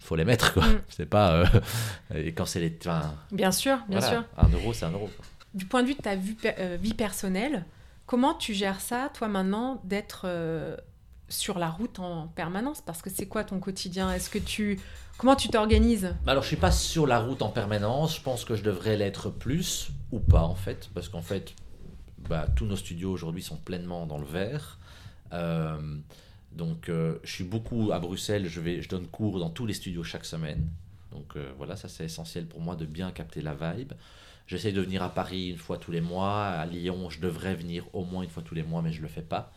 [0.00, 0.66] faut les mettre, quoi.
[0.66, 0.80] Mm.
[0.88, 1.32] C'est pas.
[1.34, 1.46] euh,
[2.14, 2.78] et quand c'est les.
[3.32, 4.24] Bien sûr, bien voilà, sûr.
[4.36, 5.08] Un euro, c'est un euro.
[5.16, 5.24] quoi.
[5.54, 6.14] Du point de vue de ta
[6.58, 7.64] euh, vie personnelle,
[8.06, 10.76] comment tu gères ça, toi maintenant, d'être euh,
[11.28, 12.82] sur la route en permanence?
[12.82, 14.12] Parce que c'est quoi ton quotidien?
[14.12, 14.78] Est-ce que tu...
[15.16, 16.14] Comment tu t'organises?
[16.24, 18.16] Bah Alors, je suis pas sur la route en permanence.
[18.16, 20.90] Je pense que je devrais l'être plus ou pas, en fait.
[20.94, 21.54] Parce qu'en fait,
[22.28, 24.78] bah, tous nos studios aujourd'hui sont pleinement dans le vert.
[25.32, 25.96] Euh,
[26.52, 28.46] donc, je suis beaucoup à Bruxelles.
[28.46, 30.68] Je, vais, je donne cours dans tous les studios chaque semaine.
[31.10, 33.94] Donc, voilà, ça c'est essentiel pour moi de bien capter la vibe.
[34.48, 36.46] J'essaie de venir à Paris une fois tous les mois.
[36.46, 39.08] À Lyon, je devrais venir au moins une fois tous les mois, mais je le
[39.08, 39.52] fais pas.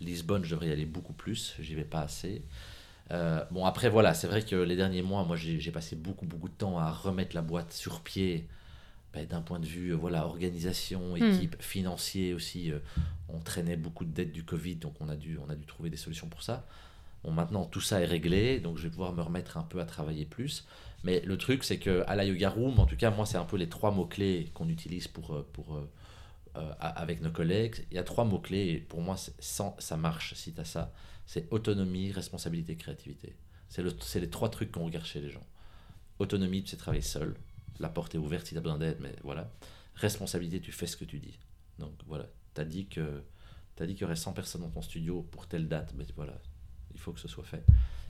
[0.00, 1.54] Lisbonne, je devrais y aller beaucoup plus.
[1.60, 2.42] J'y vais pas assez.
[3.10, 6.48] Euh, bon, après, voilà, c'est vrai que les derniers mois, moi, j'ai passé beaucoup, beaucoup
[6.48, 8.46] de temps à remettre la boîte sur pied.
[9.12, 12.70] Ben, D'un point de vue, euh, voilà, organisation, équipe, financier aussi.
[12.70, 12.78] euh,
[13.28, 15.90] on traînait beaucoup de dettes du Covid, donc on a dû, on a dû trouver
[15.90, 16.64] des solutions pour ça.
[17.24, 19.84] Bon, maintenant, tout ça est réglé, donc je vais pouvoir me remettre un peu à
[19.84, 20.64] travailler plus.
[21.04, 23.44] Mais le truc, c'est que à la Yoga Room, en tout cas, moi, c'est un
[23.44, 25.90] peu les trois mots-clés qu'on utilise pour, euh, pour, euh,
[26.56, 30.34] euh, avec nos collègues, il y a trois mots-clés, et pour moi, sans, ça marche
[30.34, 30.92] si tu as ça.
[31.26, 33.36] C'est autonomie, responsabilité, créativité.
[33.68, 35.46] C'est le, les trois trucs qu'on regarde chez les gens.
[36.18, 37.36] Autonomie, sais travailler seul.
[37.78, 39.52] La porte est ouverte si tu as besoin d'aide, mais voilà.
[39.96, 41.38] Responsabilité, tu fais ce que tu dis.
[41.78, 43.22] Donc voilà, tu dit que
[43.76, 46.06] tu as dit qu'il y aurait 100 personnes dans ton studio pour telle date, mais
[46.16, 46.40] voilà,
[46.94, 47.64] il faut que ce soit fait.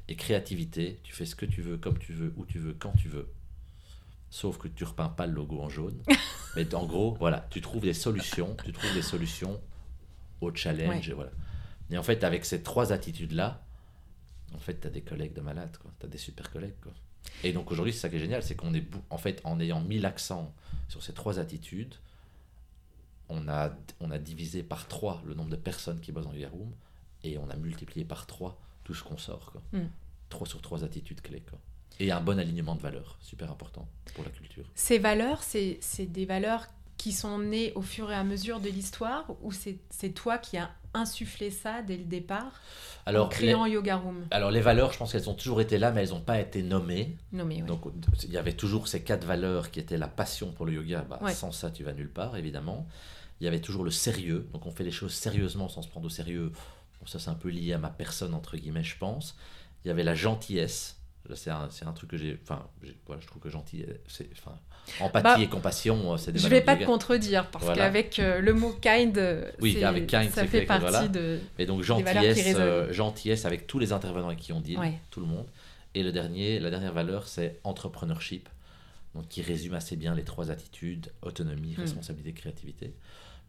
[0.08, 2.92] Et créativité, tu fais ce que tu veux, comme tu veux, où tu veux, quand
[2.92, 3.28] tu veux.
[4.30, 6.00] Sauf que tu repeins pas le logo en jaune.
[6.56, 9.60] mais en gros, voilà, tu trouves des solutions, tu trouves des solutions
[10.40, 11.08] au challenge.
[11.08, 11.30] Et, voilà.
[11.90, 13.64] et en fait, avec ces trois attitudes-là,
[14.54, 16.78] en fait, tu as des collègues de malades, tu as des super collègues.
[16.82, 16.92] Quoi.
[17.42, 19.80] Et donc aujourd'hui, c'est ça qui est génial, c'est qu'on est, en fait, en ayant
[19.80, 20.54] mis l'accent
[20.88, 21.94] sur ces trois attitudes,
[23.28, 26.50] on a, on a divisé par trois le nombre de personnes qui bossent dans Yoga
[26.50, 26.72] Room
[27.24, 29.50] et on a multiplié par trois tout ce qu'on sort.
[29.50, 29.62] Quoi.
[29.72, 29.88] Hmm.
[30.28, 31.42] Trois sur trois attitudes clés.
[31.48, 31.58] Quoi.
[31.98, 34.64] Et un bon alignement de valeurs, super important pour la culture.
[34.76, 39.26] Ces valeurs, c'est des valeurs qui sont nées au fur et à mesure de l'histoire
[39.42, 42.60] ou c'est toi qui as insufflé ça dès le départ
[43.04, 44.26] alors, en créant Yoga Room?
[44.30, 46.62] Alors les valeurs, je pense qu'elles ont toujours été là, mais elles n'ont pas été
[46.62, 47.16] nommées.
[47.32, 47.66] Nommées, oui.
[47.66, 47.82] Donc
[48.24, 51.04] il y avait toujours ces quatre valeurs qui étaient la passion pour le yoga.
[51.08, 52.86] Bah, Sans ça, tu vas nulle part, évidemment.
[53.40, 56.06] Il y avait toujours le sérieux, donc on fait les choses sérieusement sans se prendre
[56.06, 56.52] au sérieux.
[57.06, 59.36] Bon, ça c'est un peu lié à ma personne, entre guillemets, je pense.
[59.84, 60.96] Il y avait la gentillesse.
[61.34, 62.38] C'est un, un, truc que j'ai.
[62.42, 62.68] Enfin,
[63.06, 64.28] voilà, je trouve que gentil, c'est.
[64.32, 64.56] Enfin,
[65.00, 68.54] empathie bah, et compassion, c'est des Je vais pas te contredire, parce qu'avec euh, le
[68.54, 71.08] mot kind, oui, avec kind ça fait partie voilà.
[71.08, 71.40] de.
[71.58, 74.76] Et donc, gentillesse, euh, gentillesse avec tous les intervenants qui ont dit,
[75.10, 75.46] tout le monde.
[75.96, 78.48] Et le dernier, la dernière valeur, c'est entrepreneurship,
[79.14, 81.80] donc qui résume assez bien les trois attitudes autonomie, hmm.
[81.80, 82.92] responsabilité, créativité.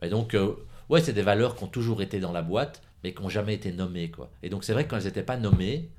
[0.02, 0.56] Et donc, euh,
[0.90, 3.54] ouais, c'est des valeurs qui ont toujours été dans la boîte, mais qui n'ont jamais
[3.54, 4.12] été nommées.
[4.12, 4.30] Quoi.
[4.44, 5.90] Et donc, c'est vrai que quand elles n'étaient pas nommées,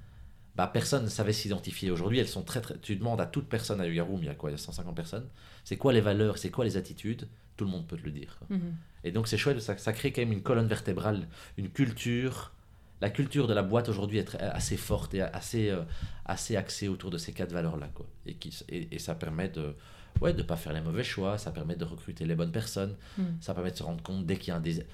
[0.56, 1.90] bah, personne ne savait s'identifier.
[1.90, 2.76] Aujourd'hui, elles sont très, très...
[2.78, 4.58] Tu demandes à toute personne à Yoga Room, il y a quoi Il y a
[4.58, 5.26] 150 personnes.
[5.64, 8.38] C'est quoi les valeurs C'est quoi les attitudes Tout le monde peut te le dire.
[8.50, 8.74] Mhm.
[9.04, 12.52] Et donc, c'est chouette, ça, ça crée quand même une colonne vertébrale, une culture.
[13.00, 15.82] La culture de la boîte aujourd'hui est assez forte et assez, euh,
[16.26, 17.88] assez axée autour de ces quatre valeurs-là.
[17.94, 18.06] Quoi.
[18.26, 19.74] Et, qui, et, ça permet de
[20.20, 22.96] ouais, de ne pas faire les mauvais choix, ça permet de recruter les bonnes personnes,
[23.16, 23.22] hmm.
[23.40, 24.84] ça permet de se rendre compte dès qu'il y a un désir.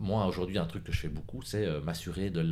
[0.00, 2.42] Moi, aujourd'hui, un truc que je fais beaucoup, c'est euh, m'assurer de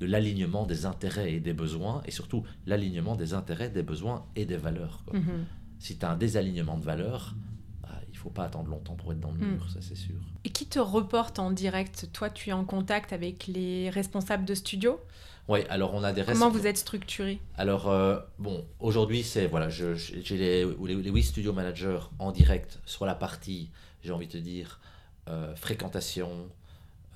[0.00, 4.56] l'alignement des intérêts et des besoins, et surtout l'alignement des intérêts, des besoins et des
[4.56, 5.02] valeurs.
[5.12, 5.42] Hmm.
[5.80, 7.34] Si tu as un désalignement de valeurs,
[7.82, 9.54] bah, il faut pas attendre longtemps pour être dans le hmm.
[9.54, 10.14] mur, ça c'est sûr.
[10.44, 12.10] Et qui te reporte en direct?
[12.12, 15.00] Toi, tu es en contact avec les responsables de studio?
[15.48, 19.68] Oui, alors on a des Comment vous êtes structuré Alors, euh, bon, aujourd'hui, c'est, voilà,
[19.68, 19.94] j'ai
[20.30, 23.70] les, les, les 8 studio managers en direct sur la partie,
[24.02, 24.80] j'ai envie de te dire,
[25.28, 26.30] euh, fréquentation,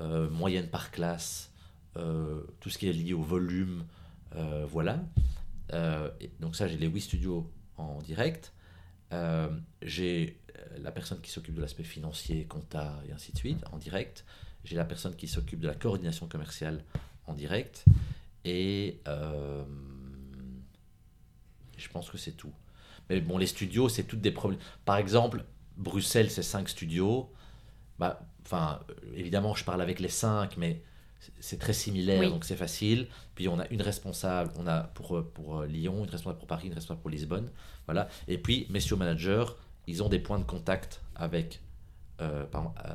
[0.01, 1.53] euh, moyenne par classe,
[2.61, 3.85] tout ce qui est lié au volume,
[4.69, 5.01] voilà.
[6.39, 8.53] donc ça, j'ai les 8 studios en direct.
[9.83, 10.39] j'ai
[10.81, 14.25] la personne qui s'occupe de l'aspect financier, compta et ainsi de suite, en direct.
[14.65, 16.85] J'ai la personne qui s'occupe de la coordination commerciale
[17.27, 17.85] en direct.
[18.45, 19.65] Et euh,
[21.77, 22.53] je pense que c'est tout.
[23.09, 24.61] Mais bon, les studios, c'est toutes des problèmes.
[24.85, 25.45] Par exemple,
[25.77, 27.33] Bruxelles, c'est cinq studios.
[27.99, 28.81] Bah, enfin,
[29.15, 30.83] évidemment, je parle avec les cinq, mais
[31.41, 33.09] c'est très similaire, donc c'est facile.
[33.35, 36.75] Puis on a une responsable, on a pour, pour Lyon, une responsable pour Paris, une
[36.75, 37.51] responsable pour Lisbonne.
[37.87, 38.09] Voilà.
[38.29, 39.47] Et puis, messieurs managers,
[39.87, 41.61] ils ont des points de contact avec
[42.21, 42.95] euh, euh,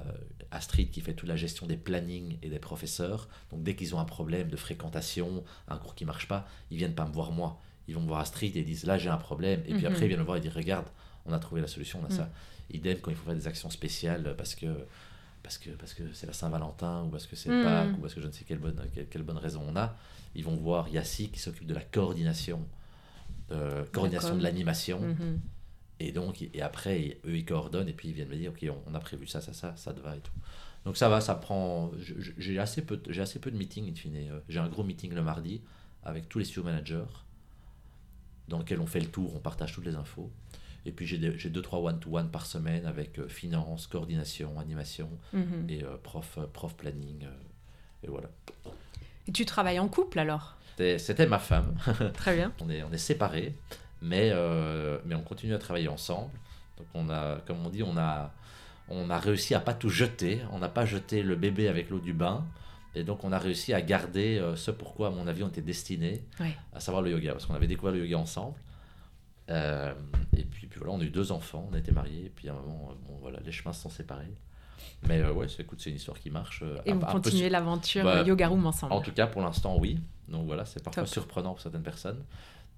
[0.52, 3.28] Astrid qui fait toute la gestion des plannings et des professeurs.
[3.52, 6.94] Donc dès qu'ils ont un problème de fréquentation, un cours qui marche pas, ils viennent
[6.94, 7.60] pas me voir moi.
[7.88, 9.62] Ils vont voir Astrid et disent là j'ai un problème.
[9.66, 9.94] Et puis mhm.
[9.94, 10.88] après ils viennent me voir et disent regarde,
[11.26, 12.30] on a trouvé la solution, on a ça.
[12.70, 12.76] Mhm.
[12.76, 14.68] Idem quand il faut faire des actions spéciales parce que
[15.42, 17.64] parce que parce que c'est la Saint-Valentin ou parce que c'est mhm.
[17.64, 19.96] Pâques ou parce que je ne sais quelle bonne quelle, bonne raison on a,
[20.36, 22.66] ils vont voir Yassi qui s'occupe de la coordination
[23.52, 25.16] euh, coordination de l'animation.
[26.00, 28.96] Et donc, et après, eux, ils coordonnent et puis ils viennent me dire, OK, on,
[28.96, 30.34] a prévu ça, ça, ça, ça te va et tout.
[30.86, 31.92] Donc ça va, ça prend...
[32.38, 34.16] J'ai assez, peu, assez peu de meetings, in fine.
[34.18, 35.62] Euh, j'ai un gros meeting le mardi
[36.04, 37.06] avec tous les studio managers
[38.50, 40.30] dans lequel on fait le tour, on partage toutes les infos.
[40.86, 45.66] Et puis j'ai deux, trois one-to-one par semaine avec euh, finance, coordination, animation mhm.
[45.70, 47.26] et euh, prof, prof planning.
[48.04, 48.30] et voilà.
[49.28, 50.58] Et tu travailles en couple alors?
[50.78, 51.76] C'était ma femme.
[52.14, 52.52] Très bien.
[52.60, 53.54] on, est, on est séparés
[54.04, 56.32] mais, euh, mais on continue à travailler ensemble.
[56.78, 58.32] Donc on a, comme on dit, on a,
[58.90, 60.42] on a réussi à pas tout jeter.
[60.52, 62.46] On n'a pas jeté le bébé avec l'eau du bain.
[62.96, 65.62] Et donc on a réussi à garder euh, ce pourquoi, à mon avis, on était
[65.62, 66.22] destinés,
[66.74, 68.58] à savoir le yoga, parce qu'on avait découvert le yoga ensemble.
[69.50, 69.94] Euh,
[70.36, 72.54] et puis, puis, voilà, on a eu deux enfants, on été mariés, et puis à
[72.54, 74.34] un moment, bon, voilà, les chemins se sont séparés.
[75.08, 76.64] Mais ouais, écoute, c'est une histoire qui marche.
[76.86, 80.00] Et vous continuez l'aventure bah, Yoga Room ensemble En tout cas, pour l'instant, oui.
[80.30, 82.24] Donc voilà, c'est parfois surprenant pour certaines personnes.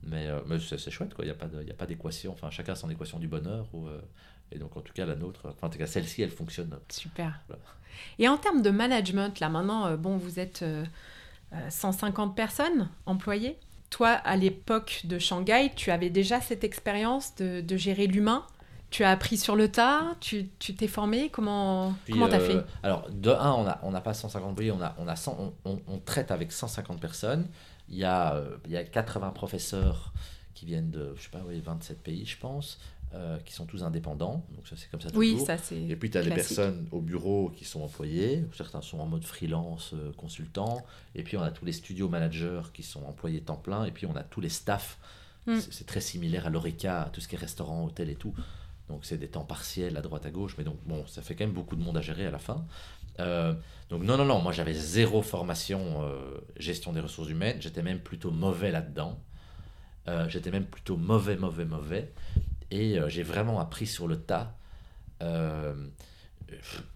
[0.04, 1.26] Mais, euh, mais c'est chouette, quoi.
[1.26, 2.32] Il n'y a pas d'équation.
[2.32, 3.68] Enfin, chacun a son équation du bonheur.
[3.74, 4.02] Ou, euh,
[4.52, 6.78] et donc, en tout cas, la nôtre, enfin, en tout cas, celle-ci, elle fonctionne.
[6.90, 7.40] Super.
[7.48, 7.64] Voilà.
[8.20, 10.86] Et en termes de management, là maintenant, euh, bon, vous êtes euh,
[11.54, 13.58] euh, 150 personnes employées?
[13.90, 18.46] Toi, à l'époque de Shanghai, tu avais déjà cette expérience de, de gérer l'humain?
[18.92, 21.30] Tu as appris sur le tas, tu t'es formé?
[21.30, 22.66] Comment Puis, comment t'as euh, fait?
[22.84, 25.38] Alors, de 1, on n'a on n'a pas 150 employés, on, a, on, a 100
[25.66, 27.48] on, on- on traite avec 150 personnes.
[27.90, 30.14] Il y, a, euh, il y a 80 professeurs
[30.54, 32.80] qui viennent de, je sais pas, oui, 27 pays, je pense,
[33.14, 34.46] euh, qui sont tous indépendants.
[34.56, 35.48] Donc, ça, c'est comme ça Oui, toujours.
[35.48, 35.80] ça c'est.
[35.82, 36.36] Et puis, tu as classique.
[36.58, 41.38] personnes au bureau qui sont employées, certains sont en mode freelance, euh, consultant, et puis
[41.38, 44.24] on a tous les studio managers qui sont employés temps plein, et puis on a
[44.24, 44.98] tous les staffs.
[45.48, 45.60] Mm.
[45.60, 48.34] C'est- très similaire à l'ORECA, à tout ce qui est restaurant, hôtel et tout.
[48.90, 51.46] Donc, c'est des temps partiels à droite à gauche, mais donc, bon, ça fait quand
[51.46, 52.66] même beaucoup de monde à gérer à la fin.
[53.20, 53.54] Euh,
[53.90, 58.00] donc, non, non, non, moi j'avais zéro formation euh, gestion des ressources humaines, j'étais même
[58.00, 59.18] plutôt mauvais là-dedans.
[60.28, 62.12] J'étais même plutôt mauvais, mauvais, mauvais.
[62.72, 64.56] Et euh, j'ai vraiment appris sur le tas.
[65.22, 65.74] Euh,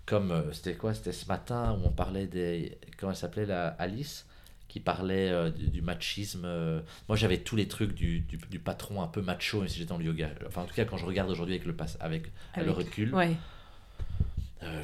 [0.06, 0.94] comme euh, c'était quoi?
[0.94, 2.78] C'était ce matin où on parlait des.
[2.98, 4.26] Comment elle s'appelait la Alice?
[4.68, 6.44] Qui parlait euh, du, machisme.
[6.46, 6.82] euh.
[7.08, 9.98] Moi j'avais tous les trucs du, du, du patron un peu macho, même si j'étais
[9.98, 10.30] le yoga.
[10.46, 13.16] Enfin en tout cas quand je regarde aujourd'hui avec le pass, avec, le Avec- recul.
[13.16, 13.36] Ouais.
[14.64, 14.82] Euh,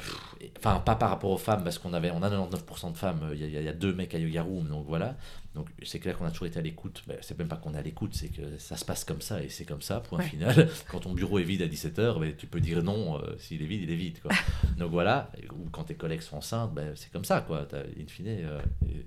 [0.58, 3.38] Enfin, pas par rapport aux femmes, parce qu'on avait, on a 99% de femmes, il
[3.40, 5.16] y, a- il y a- deux mecs à Yoga Room, donc voilà.
[5.54, 7.02] Donc c'est clair qu'on a toujours été à l'écoute.
[7.06, 9.42] Ben, c'est même pas qu'on est à l'écoute, c'est que ça se passe comme ça
[9.42, 10.24] et c'est comme ça, point Ouais.
[10.26, 10.68] final.
[10.90, 13.66] Quand ton bureau est vide à 17h, ben, tu peux dire non, euh, s'il est
[13.66, 14.18] vide, il est vide.
[14.20, 14.30] Quoi.
[14.78, 17.66] donc voilà, ou quand tes collègues sont enceintes, ben, c'est comme ça, quoi.
[17.68, 18.60] T'as- in fine, euh,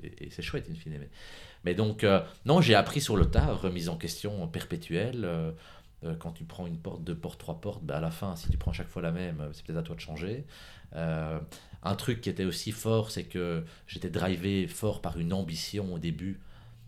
[0.04, 0.94] et, et- et c'est chouette, in fine.
[1.00, 1.10] Mais,
[1.66, 5.28] mais donc, euh, non, j'ai appris sur le tas, remise en question perpétuelle.
[6.04, 8.50] Euh, quand tu prends une porte, deux portes, trois portes, ben, à la fin, si
[8.50, 10.46] tu prends chaque fois la même, euh, c'est peut-être à toi de changer.
[10.96, 11.40] Euh,
[11.84, 16.00] un truc qui était aussi fort, c'est que j'étais drivé fort par une ambition au
[16.00, 16.40] début,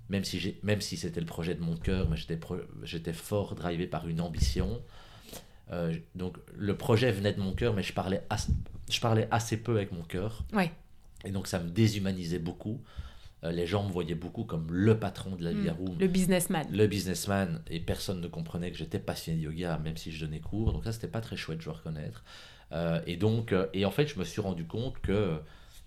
[0.10, 2.17] même si, j'ai- même si c'était le projet de mon cœur, mais
[2.84, 4.82] j'étais, fort drivé par une ambition.
[5.71, 8.50] Euh, donc le projet venait de mon cœur, mais je parlais, as-
[8.89, 10.43] je parlais assez peu avec mon cœur.
[10.54, 10.71] Ouais.
[11.24, 12.82] Et donc ça me déshumanisait beaucoup.
[13.43, 15.62] Euh, les gens me voyaient beaucoup comme le patron de la Mm.
[15.62, 15.97] Via Room.
[15.99, 16.67] Le businessman.
[16.71, 17.62] le businessman.
[17.69, 20.73] Et personne ne comprenait que j'étais passionné de yoga même si je donnais cours.
[20.73, 22.23] Donc ça c'était pas très chouette je dois reconnaître.
[22.71, 25.39] Euh, et donc euh, et en fait je me suis rendu compte que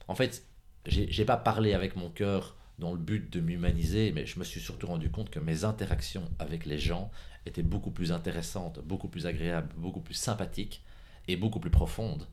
[0.08, 0.44] en fait
[0.86, 4.44] j'ai j'ai pas parlé avec mon cœur dans le but de m'humaniser mais je me
[4.44, 7.10] suis surtout rendu compte que mes interactions avec les gens
[7.46, 10.82] étaient beaucoup plus intéressantes beaucoup plus agréables beaucoup plus sympathiques
[11.28, 12.26] et beaucoup plus profondes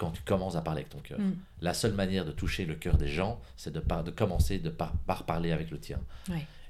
[0.00, 1.34] quand tu commences à parler avec ton cœur Mm.
[1.60, 4.70] la seule manière de toucher le cœur des gens c'est de, par- de commencer de
[4.70, 6.00] par, par parler avec le tien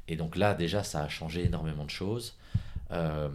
[0.08, 2.34] et donc là, déjà, ça a changé énormément de choses.
[2.90, 3.28] Euh,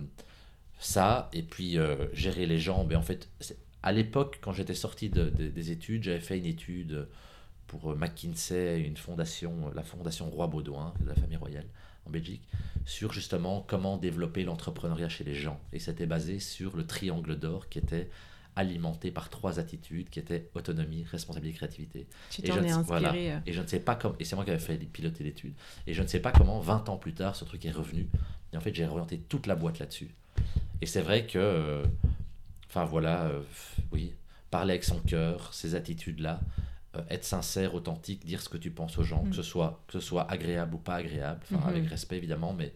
[0.79, 2.83] ça, et puis euh, gérer les gens.
[2.83, 3.29] Mais en fait,
[3.81, 7.07] à l'époque, quand j'étais sorti de- de- des études, j'avais fait une étude
[7.67, 11.65] pour euh, McKinsey, une fondation, la fondation Roi Baudouin, de la famille royale
[12.05, 12.41] en Belgique,
[12.85, 15.59] sur justement comment développer l'entrepreneuriat chez les gens.
[15.73, 18.09] Et c'était basé sur le triangle d'or qui était
[18.55, 22.07] alimenté par trois attitudes qui étaient autonomie, responsabilité, créativité.
[22.29, 23.09] Tu Et t'en je ne voilà.
[23.09, 23.33] inspiré.
[23.33, 25.53] euh, Et je ne sais pas comment, et c'est moi qui avais fait piloter l'étude,
[25.87, 28.07] et je ne sais pas comment, 20 ans plus tard, ce truc est revenu.
[28.53, 30.09] Et en fait, j'ai orienté toute la boîte là-dessus.
[30.81, 31.83] Et c'est vrai que, euh,
[32.69, 33.41] enfin voilà, euh,
[33.91, 34.13] oui,
[34.51, 36.39] parler avec son cœur, ces attitudes-là,
[36.95, 39.29] euh, être sincère, authentique, dire ce que tu penses aux gens, Mm.
[39.31, 41.67] que, ce soit, que ce soit agréable ou pas agréable, enfin Mhm.
[41.75, 42.71] avec respect évidemment, mais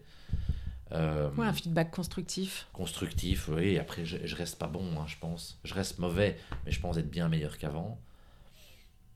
[0.92, 2.66] euh, Ouais, un feedback constructif.
[2.72, 3.78] constructif, oui.
[3.78, 5.58] Après, je, je reste pas bon, hein, je pense.
[5.64, 7.98] Je reste mauvais, mais je pense être bien meilleur qu'avant.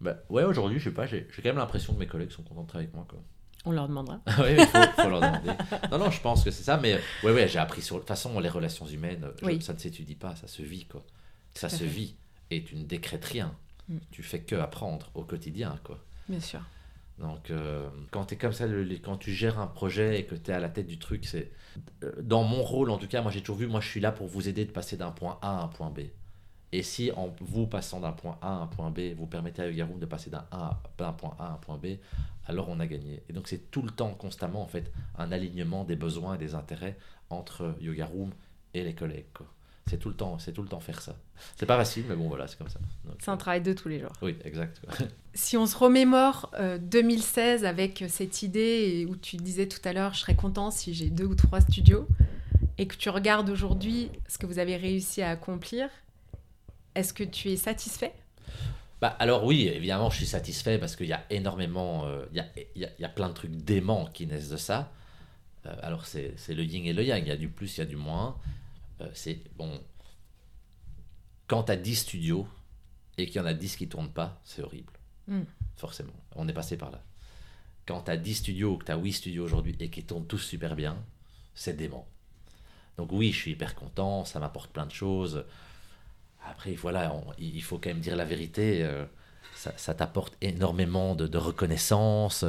[0.01, 2.43] Bah, ouais, aujourd'hui, je sais pas, j'ai j'ai quand même l'impression que mes collègues sont
[2.43, 3.19] contents de travailler avec moi, quoi.
[3.67, 4.21] On leur demandera.
[4.41, 5.53] oui, il faut, faut leur demander.
[5.91, 7.97] Non, non, je pense que c'est ça, mais ouais, ouais, j'ai appris sur.
[7.97, 9.63] De toute façon, les relations humaines, je- Oui.
[9.63, 11.03] ça ne s'étudie pas, ça se vit, quoi.
[11.55, 11.87] Ça se fait.
[11.87, 12.15] vit.
[12.51, 13.57] Et tu ne décrètes rien.
[13.89, 13.99] Mm.
[14.11, 15.99] Tu fais que apprendre au quotidien, quoi.
[16.29, 16.61] Bien sûr.
[17.19, 18.67] Donc, euh, quand tu comme ça,
[19.03, 21.53] quand tu gères un projet et que tu es à la tête du truc, c'est.
[22.03, 24.13] euh, Dans mon rôle, en tout cas, moi j'ai toujours vu, moi je suis là
[24.13, 26.01] pour vous aider de passer d'un point A à un point B.
[26.73, 29.69] Et si en vous passant d'un point A à un point B, vous permettez à
[29.69, 30.43] Yoga Room de passer d'un
[31.13, 31.99] point A à un point B,
[32.47, 33.23] alors on a gagné.
[33.29, 36.55] Et donc c'est tout le temps, constamment, en fait, un alignement des besoins et des
[36.55, 36.99] intérêts
[37.31, 38.33] entre Yoga Room
[38.75, 39.27] et les collègues.
[39.87, 41.15] C'est tout le temps, c'est tout le temps faire ça.
[41.57, 42.81] C'est pas facile, mais bon voilà, c'est comme ça.
[43.19, 44.13] C'est un travail de tous les jours.
[44.23, 44.81] Oui, exact.
[45.37, 50.15] Si on se remémore euh, 2016 avec cette idée où tu disais tout à l'heure,
[50.15, 52.07] je serais content si j'ai deux ou trois studios,
[52.79, 55.89] et que tu regardes aujourd'hui ce que vous avez réussi à accomplir,
[56.95, 58.13] est-ce que tu es satisfait?
[59.01, 62.41] Bah, alors oui, évidemment, je suis satisfait parce qu'il y a énormément, euh, il y,
[62.41, 64.93] a, il y a- il y a plein de trucs déments qui naissent de ça.
[65.67, 67.81] Euh, alors c'est c'est le yin et le yang, il y a du plus, il
[67.81, 68.37] y a du moins.
[69.05, 69.81] Euh, c'est bon.
[71.47, 72.49] Quand tu as 10 studios
[73.19, 74.93] et qu'il y en a 10 qui tournent pas, c'est horrible.
[75.29, 75.43] Mm.
[75.77, 77.03] Forcément, on est passé par là.
[77.87, 80.27] Quand tu as 10 studios ou que tu as 8 studios aujourd'hui et qui tournent
[80.27, 80.97] tous super bien,
[81.55, 82.09] c'est dément.
[82.97, 85.45] Donc oui, je suis hyper content, ça m'apporte plein de choses.
[86.47, 88.83] Après, voilà, il faut quand même dire la vérité.
[88.83, 89.05] Euh,
[89.55, 92.45] ça, t'apporte énormément de, reconnaissance.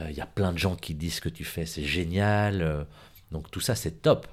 [0.00, 2.86] Il y a plein de gens qui disent que tu fais, c'est génial.
[3.32, 4.26] donc tout ça, c'est top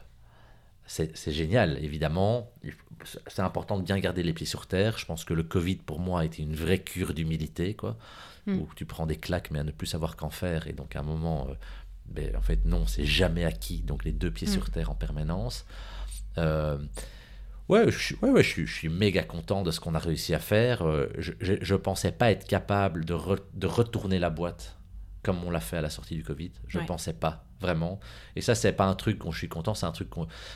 [0.86, 2.52] c'est génial, évidemment.
[3.28, 4.98] C'est important de bien garder les pieds sur terre.
[4.98, 7.98] Je pense que le Covid, pour moi, a été une vraie cure d'humilité, quoi.
[8.46, 8.60] Hmm.
[8.60, 10.68] Où tu prends des claques, mais à ne plus savoir qu'en faire.
[10.68, 11.54] Et donc, à un moment, euh,
[12.06, 13.82] ben, en fait, non, c'est jamais acquis.
[13.82, 14.72] Donc, les deux pieds sur hmm.
[14.72, 15.66] terre en permanence.
[16.38, 16.78] Euh,
[17.70, 20.86] ouais, je, ouais, ouais, je, suis, méga content de ce qu'on a réussi à faire.
[20.86, 23.16] Euh, je ne pensais pas être capable de,
[23.54, 24.78] de retourner la boîte
[25.24, 26.52] comme on l'a fait à la sortie du Covid.
[26.68, 28.00] Je ne pensais pas vraiment.
[28.36, 30.10] Et ça, c'est pas un truc dont je suis content, c'est un truc,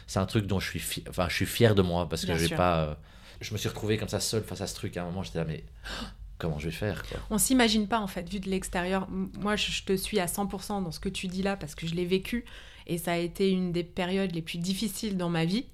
[0.05, 2.37] c'est un truc dont je suis, fier, enfin, je suis fier de moi parce que
[2.37, 2.79] j'ai pas.
[2.81, 2.95] Euh,
[3.39, 4.97] je me suis retrouvé comme ça seul face à ce truc.
[4.97, 5.63] À un moment, j'étais là, mais
[6.37, 7.19] comment je vais faire quoi?
[7.29, 9.07] On s'imagine pas en fait, vu de l'extérieur.
[9.09, 11.95] Moi, je te suis à 100% dans ce que tu dis là parce que je
[11.95, 12.45] l'ai vécu
[12.87, 15.65] et ça a été une des périodes les plus difficiles dans ma vie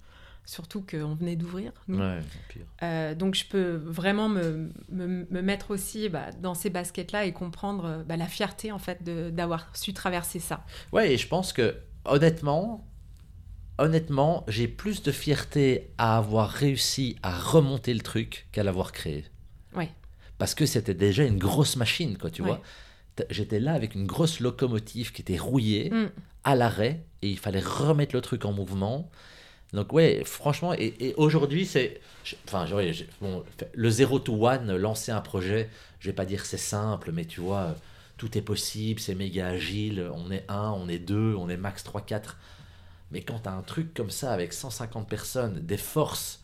[0.45, 1.71] surtout qu'on venait d'ouvrir.
[2.81, 7.85] Euh, donc je peux vraiment me, me, mettre aussi bah, dans ces baskets-là et comprendre
[7.85, 10.65] euh, bah, la fierté en fait d'avoir su traverser ça.
[10.91, 11.75] Ouais, et je pense que
[12.05, 12.85] honnêtement,
[13.77, 19.25] honnêtement, j'ai plus de fierté à avoir réussi à remonter le truc qu'à l'avoir créé.
[19.75, 19.89] Ouais.
[20.37, 22.61] Parce que c'était déjà une grosse machine, quoi, tu vois.
[23.29, 26.09] J'étais là avec une grosse locomotive qui était rouillée, mm.
[26.43, 29.09] à l'arrêt, et il fallait remettre le truc en mouvement.
[29.73, 31.99] Donc ouais, franchement, et, aujourd'hui, c'est...
[32.47, 32.67] Enfin,
[33.19, 33.43] bon,
[33.73, 35.69] le 0 to 1, lancer un projet,
[35.99, 37.75] je vais pas dire c'est simple, mais tu vois,
[38.17, 41.83] tout est possible, c'est méga agile, on est 1, on est 2, on est max
[41.83, 42.37] 3, 4.
[43.11, 46.43] Mais quand tu as un truc comme ça, avec 150 personnes, des forces,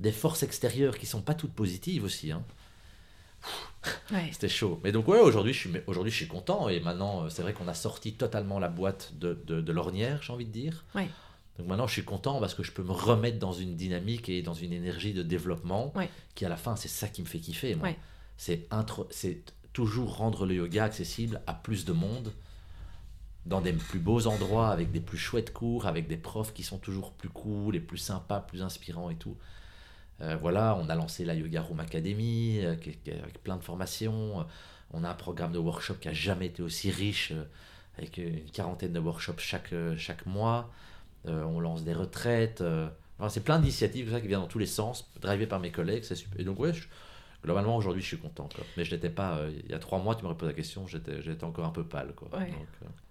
[0.00, 2.42] des forces extérieures qui sont pas toutes positives aussi, hein,
[4.32, 4.80] C'était chaud.
[4.84, 6.68] Mais donc, ouais, aujourd'hui, je suis, aujourd'hui, je suis content.
[6.68, 10.32] Et maintenant, c'est vrai qu'on a sorti totalement la boîte de, de, de l'ornière, j'ai
[10.32, 10.84] envie de dire.
[10.94, 11.08] Ouais.
[11.58, 14.42] Donc maintenant, je suis content parce que je peux me remettre dans une dynamique et
[14.42, 15.92] dans une énergie de développement
[16.34, 17.74] qui, à la fin, c'est ça qui me fait kiffer.
[17.74, 17.90] Moi.
[18.36, 18.68] C'est,
[19.10, 19.42] c'est
[19.72, 22.32] toujours rendre le yoga accessible à plus de monde,
[23.46, 26.78] dans des plus beaux endroits, avec des plus chouettes cours, avec des profs qui sont
[26.78, 29.36] toujours plus cool et plus sympas, plus inspirants et tout.
[30.20, 34.46] Euh, voilà, on a lancé la Yoga Room Academy euh, avec plein de formations.
[34.92, 37.44] On a un programme de workshop qui a jamais été aussi riche, euh,
[37.98, 40.70] avec une quarantaine de workshops chaque, chaque mois.
[41.28, 42.60] Euh, on lance des retraites.
[42.60, 46.04] Euh, enfin, c'est plein d'initiatives qui viennent dans tous les sens, drivées par mes collègues.
[46.04, 46.40] C'est super.
[46.40, 46.72] Et donc, ouais,
[47.44, 48.48] globalement, aujourd'hui, je suis content.
[48.76, 49.36] Mais je n'étais pas.
[49.36, 51.84] Euh, il y a trois mois, tu m'aurais posé la question, j'étais encore un peu
[51.84, 52.12] pâle.
[52.16, 52.28] Quoi.
[52.36, 52.52] Ouais.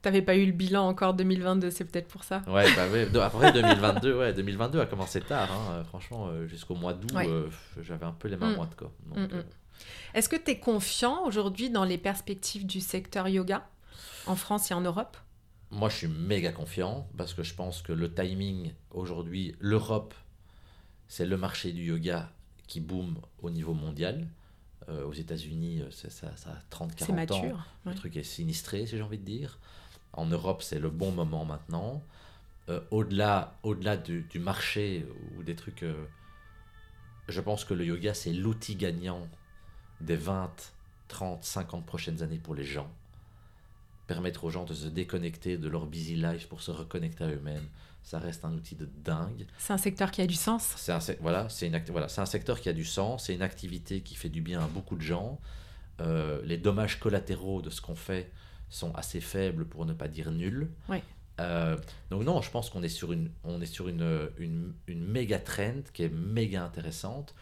[0.02, 2.42] T'avais pas eu le bilan encore 2022, c'est peut-être pour ça.
[2.48, 3.08] Ouais, bah ouais.
[3.22, 5.50] Après 2022, ouais, 2022 a commencé tard.
[5.52, 5.84] Hein.
[5.86, 7.16] Franchement, jusqu'au mois d'août,
[7.82, 8.56] j'avais un peu les mains mm.
[8.56, 8.76] moites.
[8.76, 8.92] Quoi.
[9.16, 9.44] Mm, mm.
[10.14, 13.66] Est-ce que tu es confiant aujourd'hui dans les perspectives du secteur yoga
[14.28, 15.18] en France et en Europe?
[15.72, 20.14] Moi, je suis méga confiant parce que je pense que le timing aujourd'hui, l'Europe,
[21.08, 22.32] c'est le marché du yoga
[22.68, 24.28] qui boom au niveau mondial.
[24.90, 27.58] Euh, aux États-Unis, euh, ça, ça, a 30-40 ans.
[27.86, 29.60] Le truc est sinistré, si j'ai envie de dire.
[30.14, 32.04] En Europe, c'est le bon moment maintenant.
[32.70, 35.06] Euh, au-delà au -delà du, du, marché
[35.38, 35.86] ou des trucs,
[37.28, 39.28] je pense que le yoga, c'est l'outil gagnant
[40.02, 40.74] des 20,
[41.08, 42.92] 30, 50 prochaines années pour les gens
[44.14, 47.68] permettre aux gens de se déconnecter de leur busy life pour se reconnecter à eux-mêmes,
[48.04, 49.46] ça reste un outil de dingue.
[49.58, 50.74] C'est un secteur qui a du sens.
[50.76, 53.42] C'est un, voilà, c'est une, voilà, c'est un secteur qui a du sens, c'est une
[53.42, 55.40] activité qui fait du bien à beaucoup de gens.
[56.02, 58.30] Euh, les dommages collatéraux de ce qu'on fait
[58.70, 60.70] sont assez faibles pour ne pas dire nuls.
[61.40, 61.78] Euh,
[62.10, 65.40] donc non, je pense qu'on est sur une, on est sur une, une, une méga
[65.40, 67.34] trend qui est méga intéressante.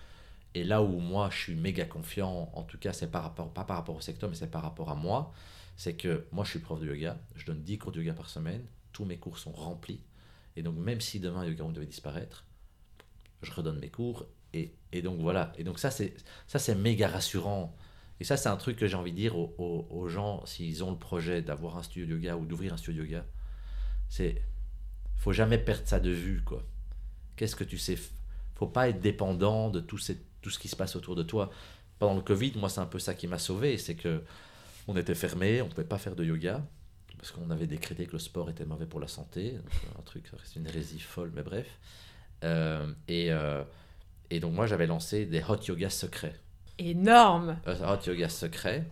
[0.54, 3.64] Et là où moi je suis méga confiant, en tout cas c'est par rapport, pas
[3.64, 5.34] par rapport au secteur, mais c'est par rapport à moi,
[5.80, 8.30] c'est que moi je suis prof de yoga, je donne 10 cours de yoga par
[8.30, 10.04] semaine, tous mes cours sont remplis,
[10.58, 12.44] et donc même si demain Yoga Room devait disparaître,
[13.44, 16.18] je redonne mes cours, et, et donc voilà, et donc ça c'est,
[16.48, 17.78] ça c'est méga rassurant,
[18.20, 20.92] et ça c'est un truc que j'ai envie de dire aux, aux, gens, s'ils ont
[20.92, 23.26] le projet d'avoir un studio de yoga ou d'ouvrir un studio de yoga,
[24.10, 24.42] c'est,
[25.16, 26.62] faut jamais perdre ça de vue, quoi.
[27.38, 27.98] Qu'est-ce que tu sais
[28.56, 30.00] Faut pas être dépendant de tout,
[30.42, 31.52] tout ce qui se passe autour de toi.
[32.00, 34.22] Pendant le Covid, moi c'est un peu ça qui m'a sauvé, c'est que
[34.88, 36.64] on était fermé, on ne pouvait pas faire de yoga
[37.20, 39.56] parce qu'on avait décrété que le sport était mauvais pour la santé.
[39.98, 41.68] Un truc, c'est une hérésie folle, mais bref.
[42.46, 43.64] Euh, et, euh,
[44.30, 46.36] et, donc moi, j'avais lancé des hot yoga secrets.
[46.78, 48.86] Énorme euh, Hot yoga secrets.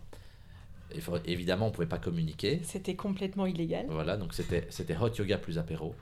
[1.25, 2.59] évidemment, on ne pouvait pas communiquer.
[2.63, 3.85] C'était complètement illégal.
[3.89, 5.95] Voilà, donc c'était, c'était hot yoga plus apéro.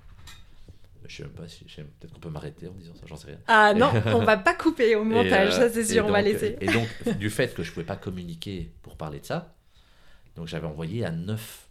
[1.08, 1.64] Je sais même pas si.
[1.66, 3.40] Peut-être qu'on peut m'arrêter en disant ça, j'en sais rien.
[3.46, 6.58] Ah non, on va pas couper au montage, ça c'est sûr, on va laisser.
[6.62, 6.88] Et donc,
[7.20, 9.55] du fait que je pouvais pas communiquer pour parler de ça,
[10.36, 11.70] donc j'avais envoyé à neuf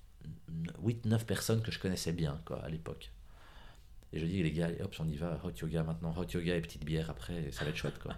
[0.82, 3.10] 8-9 personnes que je connaissais bien quoi, à l'époque.
[4.12, 6.60] Et je dis, les gars, hop, on y va, hot yoga maintenant, hot yoga et
[6.60, 7.98] petite bière après, ça va être chouette.
[7.98, 8.14] Quoi.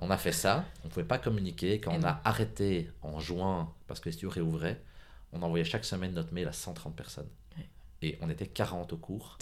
[0.00, 1.78] On a fait ça, on ne pouvait pas communiquer.
[1.78, 4.80] Quand on a arrêté en juin, parce que les studios réouvraient,
[5.32, 7.28] on envoyait chaque semaine notre mail à 130 personnes.
[8.02, 9.38] Et on était 40 au cours.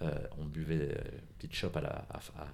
[0.00, 2.08] Euh, on buvait une petite chope à la,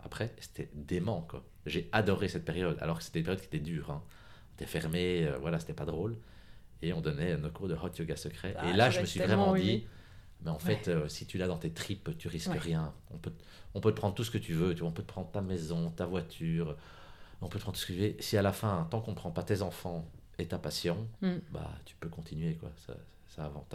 [0.04, 0.34] après.
[0.38, 1.22] C'était dément.
[1.22, 1.42] Quoi.
[1.64, 3.90] J'ai adoré cette période, alors que c'était une période qui était dure.
[3.90, 4.02] Hein.
[4.04, 6.18] On était fermé, euh, voilà, c'était pas drôle.
[6.83, 8.51] Et on donnait nos cours de hot yoga secret.
[8.51, 9.85] et ah, là, je me suis vraiment dit,
[10.43, 12.93] mais en fait, euh, si tu l'as dans tes tripes, tu risques rien.
[13.11, 13.33] On peut,
[13.74, 14.74] on peut te prendre tout ce que tu veux.
[14.74, 16.76] Tu on peut te prendre ta maison, ta voiture.
[17.41, 18.14] On peut te prendre tout ce que tu veux.
[18.20, 20.09] Si à la fin, tant qu'on ne prend pas tes enfants
[20.39, 21.37] et ta passion, mm.
[21.51, 22.55] bah, tu peux continuer.
[22.55, 22.70] Quoi.
[22.87, 22.95] Ça,
[23.29, 23.66] ça avance,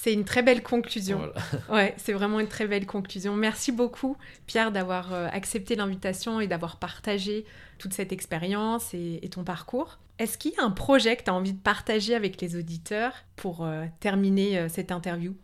[0.00, 1.32] c'est une très belle conclusion.
[1.70, 3.34] ouais, c'est vraiment une très belle conclusion.
[3.34, 4.16] Merci beaucoup,
[4.46, 7.44] Pierre, d'avoir euh, accepté l'invitation et d'avoir partagé
[7.78, 9.98] toute cette expérience et, ton parcours.
[10.18, 13.12] Est-ce qu'il y a un projet que tu as envie de partager avec les auditeurs
[13.36, 15.36] pour euh, terminer euh, cette interview?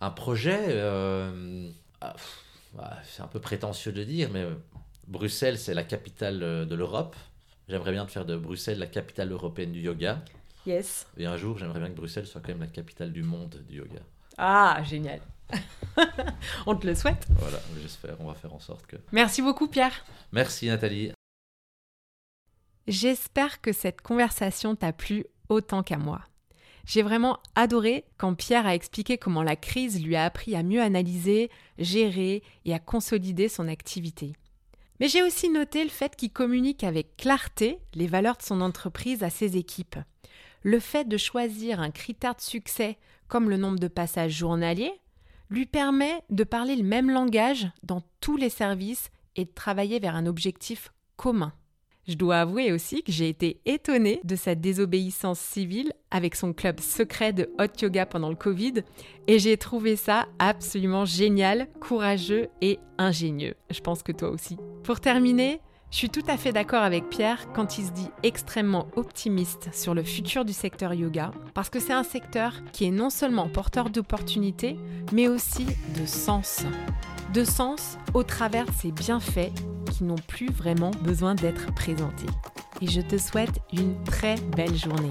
[0.00, 0.78] Un projet,
[2.00, 2.14] ah,
[2.74, 4.46] bah, c'est un peu prétentieux de dire, mais
[5.08, 7.16] Bruxelles, c'est la capitale de l'Europe.
[7.68, 10.22] J'aimerais bien faire de Bruxelles la capitale européenne du yoga.
[10.66, 11.06] Yes.
[11.16, 13.78] Et un jour, j'aimerais bien que Bruxelles soit quand même la capitale du monde du
[13.78, 14.00] yoga.
[14.36, 15.20] Ah, génial.
[16.66, 17.26] on te le souhaite.
[17.30, 18.16] Voilà, j'espère.
[18.20, 18.96] On va faire en sorte que.
[19.12, 20.04] Merci beaucoup, Pierre.
[20.32, 21.12] Merci, Nathalie.
[22.88, 26.22] J'espère que cette conversation t'a plu autant qu'à moi.
[26.84, 30.80] J'ai vraiment adoré quand Pierre a expliqué comment la crise lui a appris à mieux
[30.80, 34.32] analyser, gérer et à consolider son activité.
[34.98, 39.22] Mais j'ai aussi noté le fait qu'il communique avec clarté les valeurs de son entreprise
[39.22, 39.98] à ses équipes
[40.62, 44.92] le fait de choisir un critère de succès comme le nombre de passages journaliers
[45.50, 50.14] lui permet de parler le même langage dans tous les services et de travailler vers
[50.14, 51.52] un objectif commun.
[52.08, 56.80] Je dois avouer aussi que j'ai été étonnée de sa désobéissance civile avec son club
[56.80, 58.82] secret de hot yoga pendant le Covid
[59.26, 63.54] et j'ai trouvé ça absolument génial, courageux et ingénieux.
[63.68, 64.56] Je pense que toi aussi.
[64.84, 68.88] Pour terminer, je suis tout à fait d'accord avec Pierre quand il se dit extrêmement
[68.96, 73.08] optimiste sur le futur du secteur yoga, parce que c'est un secteur qui est non
[73.08, 74.76] seulement porteur d'opportunités,
[75.12, 75.64] mais aussi
[75.98, 76.64] de sens.
[77.32, 79.52] De sens au travers de ses bienfaits
[79.90, 82.26] qui n'ont plus vraiment besoin d'être présentés.
[82.82, 85.10] Et je te souhaite une très belle journée.